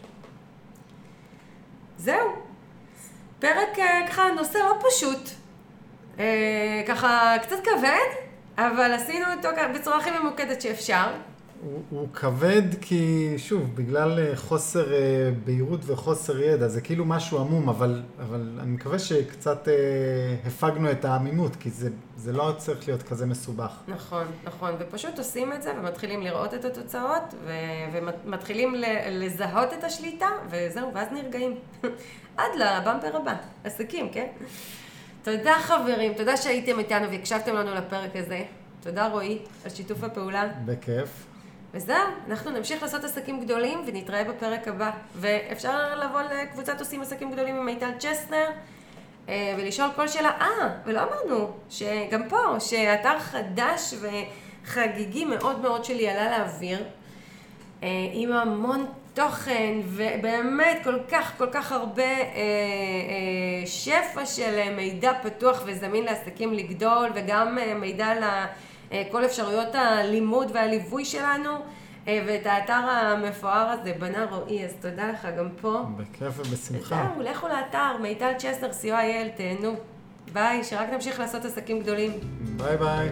זהו. 1.98 2.32
פרק 3.38 3.78
אה, 3.78 4.00
ככה 4.08 4.22
נושא 4.36 4.58
לא 4.58 4.78
פשוט. 4.88 5.28
אה, 6.18 6.82
ככה 6.88 7.36
קצת 7.42 7.56
כבד, 7.64 8.24
אבל 8.58 8.92
עשינו 8.92 9.26
אותו 9.36 9.48
בצורה 9.74 9.96
הכי 9.96 10.10
ממוקדת 10.10 10.60
שאפשר. 10.60 11.06
הוא, 11.62 11.82
הוא 11.90 12.08
כבד 12.14 12.62
כי, 12.80 13.34
שוב, 13.36 13.76
בגלל 13.76 14.18
אה, 14.18 14.36
חוסר 14.36 14.92
אה, 14.94 15.30
בהירות 15.44 15.80
וחוסר 15.86 16.40
ידע, 16.40 16.68
זה 16.68 16.80
כאילו 16.80 17.04
משהו 17.04 17.38
עמום, 17.38 17.68
אבל, 17.68 18.02
אבל 18.18 18.58
אני 18.60 18.70
מקווה 18.70 18.98
שקצת 18.98 19.68
אה, 19.68 19.74
הפגנו 20.46 20.90
את 20.90 21.04
העמימות, 21.04 21.56
כי 21.56 21.70
זה, 21.70 21.90
זה 22.16 22.32
לא 22.32 22.54
צריך 22.58 22.88
להיות 22.88 23.02
כזה 23.02 23.26
מסובך. 23.26 23.72
נכון, 23.88 24.26
נכון, 24.44 24.74
ופשוט 24.78 25.18
עושים 25.18 25.52
את 25.52 25.62
זה 25.62 25.72
ומתחילים 25.78 26.22
לראות 26.22 26.54
את 26.54 26.64
התוצאות, 26.64 27.34
ו, 27.44 27.52
ומתחילים 27.92 28.74
לזהות 29.10 29.72
את 29.72 29.84
השליטה, 29.84 30.28
וזהו, 30.50 30.94
ואז 30.94 31.08
נרגעים. 31.12 31.54
עד 32.36 32.50
לבמפר 32.56 33.16
הבא, 33.16 33.34
עסקים, 33.64 34.08
כן? 34.12 34.26
תודה 35.22 35.54
חברים, 35.60 36.14
תודה 36.14 36.36
שהייתם 36.36 36.78
איתנו 36.78 37.10
והקשבתם 37.10 37.54
לנו 37.54 37.74
לפרק 37.74 38.16
הזה. 38.16 38.42
תודה 38.80 39.08
רועי 39.08 39.38
על 39.64 39.70
שיתוף 39.70 40.04
הפעולה. 40.04 40.48
בכיף. 40.64 41.33
וזהו, 41.74 41.96
אנחנו 42.28 42.50
נמשיך 42.50 42.82
לעשות 42.82 43.04
עסקים 43.04 43.40
גדולים 43.40 43.82
ונתראה 43.86 44.24
בפרק 44.24 44.68
הבא. 44.68 44.90
ואפשר 45.16 45.98
לבוא 45.98 46.20
לקבוצת 46.22 46.80
עושים 46.80 47.00
עסקים 47.00 47.32
גדולים 47.32 47.56
עם 47.56 47.66
מיטל 47.66 47.90
צ'סנר 47.98 48.50
אה, 49.28 49.54
ולשאול 49.58 49.88
כל 49.96 50.08
שאלה. 50.08 50.30
אה, 50.40 50.68
ולא 50.84 51.00
אמרנו 51.02 51.50
שגם 51.70 52.28
פה, 52.28 52.60
שאתר 52.60 53.18
חדש 53.18 53.94
וחגיגי 54.00 55.24
מאוד 55.24 55.60
מאוד 55.60 55.84
שלי 55.84 56.08
עלה 56.08 56.38
לאוויר, 56.38 56.84
אה, 57.82 57.88
עם 58.12 58.32
המון 58.32 58.86
תוכן, 59.14 59.80
ובאמת 59.84 60.80
כל 60.84 60.98
כך 61.08 61.38
כל 61.38 61.48
כך 61.52 61.72
הרבה 61.72 62.02
אה, 62.02 63.66
שפע 63.66 64.26
של 64.26 64.74
מידע 64.76 65.12
פתוח 65.22 65.62
וזמין 65.66 66.04
לעסקים 66.04 66.54
לגדול, 66.54 67.10
וגם 67.14 67.58
מידע 67.80 68.14
לכל 68.14 68.73
אה, 68.94 69.26
אפשרויות 69.26 69.74
הלימוד 69.74 70.50
והליווי 70.54 71.04
שלנו. 71.04 71.50
אה, 72.08 72.22
ואת 72.26 72.46
האתר 72.46 72.72
המפואר 72.72 73.70
הזה 73.70 73.92
בנה 73.98 74.26
רועי, 74.30 74.64
אז 74.64 74.72
תודה 74.80 75.10
לך 75.10 75.28
גם 75.38 75.48
פה. 75.60 75.82
בכיף 75.96 76.38
ובשמחה. 76.38 77.08
וזהו, 77.12 77.32
לכו 77.32 77.48
לאתר, 77.48 77.96
מיטל 78.02 78.32
צ'סנר, 78.38 78.70
co.il, 78.70 79.36
תהנו. 79.36 79.74
ביי, 80.32 80.64
שרק 80.64 80.90
נמשיך 80.90 81.20
לעשות 81.20 81.44
עסקים 81.44 81.80
גדולים. 81.80 82.12
ביי 82.56 82.76
ביי. 82.76 83.08